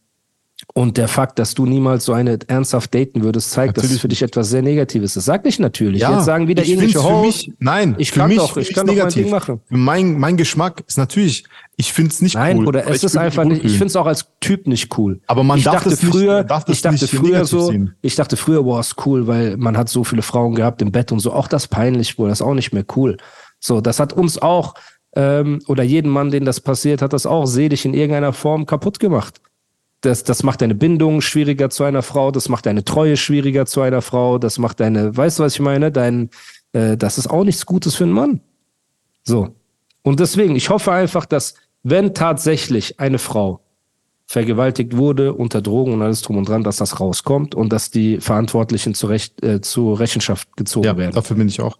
und 0.72 0.96
der 0.96 1.09
Fakt, 1.09 1.38
dass 1.38 1.54
du 1.54 1.66
niemals 1.66 2.04
so 2.04 2.12
eine 2.12 2.38
ernsthaft 2.46 2.94
daten 2.94 3.22
würdest, 3.22 3.50
zeigt, 3.50 3.76
dass 3.76 3.85
es 3.85 3.90
Natürlich 3.90 4.00
für 4.02 4.09
dich 4.09 4.22
etwas 4.22 4.50
sehr 4.50 4.62
Negatives 4.62 5.16
ist. 5.16 5.24
Sag 5.24 5.44
nicht 5.44 5.59
natürlich. 5.59 6.00
Jetzt 6.02 6.24
sagen 6.24 6.46
wieder 6.48 6.62
ich 6.62 6.70
irgendwelche 6.70 7.02
Hosts. 7.02 7.46
mich, 7.48 7.56
nein, 7.59 7.94
Ich 7.98 8.12
kann 8.12 8.28
mich, 8.28 8.38
doch, 8.38 8.56
ich 8.56 8.72
kann 8.72 8.87
doch 8.87 8.94
mein. 8.94 9.09
Ding 9.09 9.30
machen. 9.30 9.61
Mein, 9.68 10.18
mein 10.18 10.37
Geschmack 10.37 10.85
ist 10.87 10.96
natürlich, 10.96 11.44
ich 11.76 11.92
finde 11.92 12.11
es 12.12 12.22
nicht 12.22 12.35
Nein, 12.35 12.59
cool. 12.59 12.64
Bruder, 12.66 12.83
aber 12.85 12.94
es 12.94 13.02
ist 13.02 13.16
einfach 13.16 13.44
nicht, 13.44 13.64
ich 13.64 13.72
finde 13.72 13.87
es 13.87 13.96
auch 13.96 14.06
als 14.06 14.26
Typ 14.40 14.66
nicht 14.66 14.96
cool. 14.96 15.20
Aber 15.26 15.42
man 15.42 15.59
ich 15.59 15.64
darf 15.64 15.74
dachte 15.85 15.88
nicht- 15.90 16.04
früher, 16.04 16.35
man 16.38 16.46
darf 16.46 16.64
ich 16.68 16.83
dachte 16.83 17.04
nicht 17.04 17.14
früher 17.14 17.44
so, 17.44 17.66
sehen. 17.70 17.94
ich 18.02 18.14
dachte 18.14 18.37
früher, 18.37 18.62
boah, 18.62 18.80
ist 18.80 18.94
cool, 19.06 19.26
weil 19.26 19.56
man 19.56 19.76
hat 19.76 19.88
so 19.88 20.04
viele 20.04 20.22
Frauen 20.22 20.54
gehabt 20.54 20.83
im 20.83 20.92
Bett 20.92 21.11
und 21.11 21.18
so. 21.20 21.33
Auch 21.33 21.48
das 21.48 21.66
peinlich, 21.68 22.14
Bruder, 22.16 22.28
das 22.30 22.40
ist 22.40 22.46
auch 22.46 22.54
nicht 22.54 22.72
mehr 22.72 22.85
cool. 22.96 23.16
So, 23.59 23.80
das 23.80 23.98
hat 23.98 24.12
uns 24.12 24.40
auch, 24.40 24.74
ähm, 25.16 25.59
oder 25.66 25.83
jeden 25.83 26.11
Mann, 26.11 26.30
den 26.30 26.44
das 26.44 26.61
passiert, 26.61 27.02
hat 27.02 27.12
das 27.12 27.26
auch 27.26 27.46
seelisch 27.46 27.85
in 27.85 27.94
irgendeiner 27.94 28.33
Form 28.33 28.66
kaputt 28.66 29.00
gemacht. 29.00 29.40
Das, 30.02 30.24
das 30.24 30.42
macht 30.42 30.62
deine 30.62 30.74
Bindung 30.74 31.20
schwieriger 31.20 31.68
zu 31.68 31.84
einer 31.84 32.02
Frau, 32.02 32.30
das 32.30 32.48
macht 32.48 32.64
deine 32.66 32.84
Treue 32.84 33.16
schwieriger 33.18 33.66
zu 33.66 33.82
einer 33.82 34.00
Frau, 34.00 34.38
das 34.38 34.58
macht 34.58 34.80
deine, 34.80 35.14
weißt 35.14 35.38
du, 35.38 35.42
was 35.42 35.54
ich 35.54 35.60
meine? 35.60 35.92
Dein, 35.92 36.30
äh, 36.72 36.96
das 36.96 37.18
ist 37.18 37.28
auch 37.28 37.44
nichts 37.44 37.66
Gutes 37.66 37.94
für 37.96 38.04
einen 38.04 38.12
Mann. 38.14 38.40
So. 39.24 39.54
Und 40.02 40.18
deswegen, 40.20 40.56
ich 40.56 40.70
hoffe 40.70 40.92
einfach, 40.92 41.26
dass, 41.26 41.54
wenn 41.82 42.14
tatsächlich 42.14 42.98
eine 42.98 43.18
Frau 43.18 43.60
vergewaltigt 44.26 44.96
wurde, 44.96 45.34
unter 45.34 45.60
Drogen 45.60 45.92
und 45.92 46.02
alles 46.02 46.22
drum 46.22 46.38
und 46.38 46.48
dran, 46.48 46.62
dass 46.62 46.76
das 46.76 47.00
rauskommt 47.00 47.54
und 47.54 47.70
dass 47.72 47.90
die 47.90 48.20
Verantwortlichen 48.20 48.94
zur, 48.94 49.10
Recht, 49.10 49.42
äh, 49.42 49.60
zur 49.60 49.98
Rechenschaft 50.00 50.56
gezogen 50.56 50.86
Ja, 50.86 50.96
werden. 50.96 51.12
dafür 51.14 51.36
bin 51.36 51.48
ich 51.48 51.60
auch. 51.60 51.78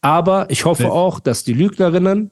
Aber 0.00 0.48
ich 0.50 0.64
hoffe 0.64 0.84
Nee. 0.84 0.88
auch, 0.90 1.18
dass 1.18 1.42
die 1.42 1.54
Lügnerinnen, 1.54 2.30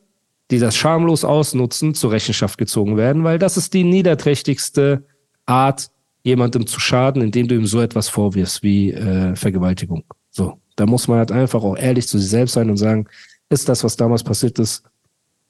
die 0.53 0.61
das 0.61 0.77
schamlos 0.77 1.25
ausnutzen, 1.25 1.95
zur 1.95 2.13
Rechenschaft 2.13 2.59
gezogen 2.59 2.97
werden, 2.97 3.25
weil 3.25 3.41
das 3.41 3.57
ist 3.57 3.75
die 3.75 3.83
niederträchtigste 3.83 5.05
Art, 5.47 5.91
jemandem 6.23 6.67
zu 6.67 6.81
schaden, 6.81 7.23
indem 7.23 7.49
du 7.49 7.55
ihm 7.55 7.67
so 7.67 7.81
etwas 7.81 8.09
vorwirfst 8.09 8.63
wie 8.63 8.93
äh, 8.93 9.37
Vergewaltigung. 9.37 10.05
So, 10.31 10.59
da 10.75 10.87
muss 10.87 11.09
man 11.09 11.19
halt 11.19 11.33
einfach 11.33 11.63
auch 11.63 11.77
ehrlich 11.77 12.09
zu 12.09 12.19
sich 12.19 12.29
selbst 12.29 12.55
sein 12.55 12.69
und 12.69 12.77
sagen, 12.77 13.07
ist 13.49 13.69
das, 13.69 13.85
was 13.85 13.97
damals 13.97 14.25
passiert 14.25 14.59
ist, 14.59 14.83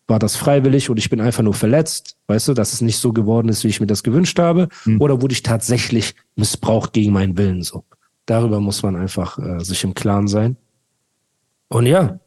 war 0.06 0.18
das 0.18 0.36
freiwillig 0.36 0.88
und 0.90 0.98
ich 0.98 1.10
bin 1.10 1.20
einfach 1.20 1.42
nur 1.42 1.54
verletzt, 1.54 2.16
weißt 2.28 2.48
du, 2.48 2.54
dass 2.54 2.72
es 2.72 2.80
nicht 2.80 2.98
so 2.98 3.12
geworden 3.12 3.48
ist, 3.48 3.64
wie 3.64 3.68
ich 3.68 3.80
mir 3.80 3.86
das 3.86 4.02
gewünscht 4.02 4.38
habe, 4.38 4.68
oder 5.00 5.20
wurde 5.20 5.32
ich 5.32 5.42
tatsächlich 5.42 6.14
missbraucht 6.36 6.92
gegen 6.92 7.12
meinen 7.12 7.36
Willen 7.36 7.62
so. 7.62 7.84
Darüber 8.26 8.60
muss 8.60 8.82
man 8.82 8.96
einfach 8.96 9.38
äh, 9.38 9.64
sich 9.64 9.82
im 9.82 9.94
Klaren 9.94 10.28
sein. 10.28 10.56
Und 11.68 11.86
ja, 11.86 12.20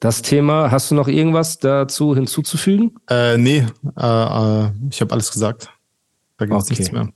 das 0.00 0.22
Thema, 0.22 0.70
hast 0.70 0.90
du 0.90 0.94
noch 0.94 1.08
irgendwas 1.08 1.58
dazu 1.58 2.14
hinzuzufügen? 2.14 2.98
Äh, 3.08 3.36
nee, 3.38 3.66
äh, 3.98 4.64
äh, 4.66 4.70
ich 4.90 5.00
habe 5.00 5.12
alles 5.12 5.30
gesagt. 5.30 5.68
Da 6.38 6.46
gibt 6.46 6.58
es 6.60 6.64
Okay. 6.70 6.74
nichts 6.78 6.92
mehr. 6.92 7.08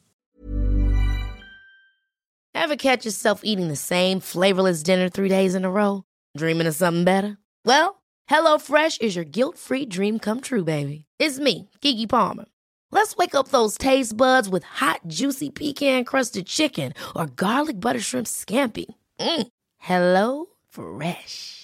Ever 2.55 2.77
catch 2.77 3.05
yourself 3.05 3.41
eating 3.43 3.69
the 3.69 3.77
same 3.77 4.21
flavorless 4.21 4.83
dinner 4.83 5.11
three 5.11 5.29
days 5.29 5.55
in 5.55 5.65
a 5.65 5.71
row? 5.71 6.03
Dreaming 6.37 6.67
of 6.69 6.75
something 6.75 7.05
better? 7.05 7.37
Well, 7.65 8.03
HelloFresh 8.31 9.01
is 9.03 9.17
your 9.17 9.25
guilt 9.25 9.59
free 9.59 9.85
dream 9.87 10.19
come 10.19 10.41
true, 10.41 10.65
baby. 10.65 11.05
It's 11.19 11.39
me, 11.39 11.69
Kiki 11.81 12.07
Palmer. 12.07 12.45
Let's 12.91 13.17
wake 13.17 13.35
up 13.35 13.49
those 13.49 13.77
taste 13.77 14.17
buds 14.17 14.49
with 14.49 14.63
hot, 14.63 15.01
juicy 15.09 15.51
pecan 15.51 16.05
crusted 16.05 16.47
chicken 16.47 16.93
or 17.17 17.27
garlic 17.27 17.81
butter 17.81 18.01
shrimp 18.01 18.27
scampi. 18.27 18.87
Mm. 19.19 19.49
Hello 19.79 20.47
Fresh. 20.71 21.64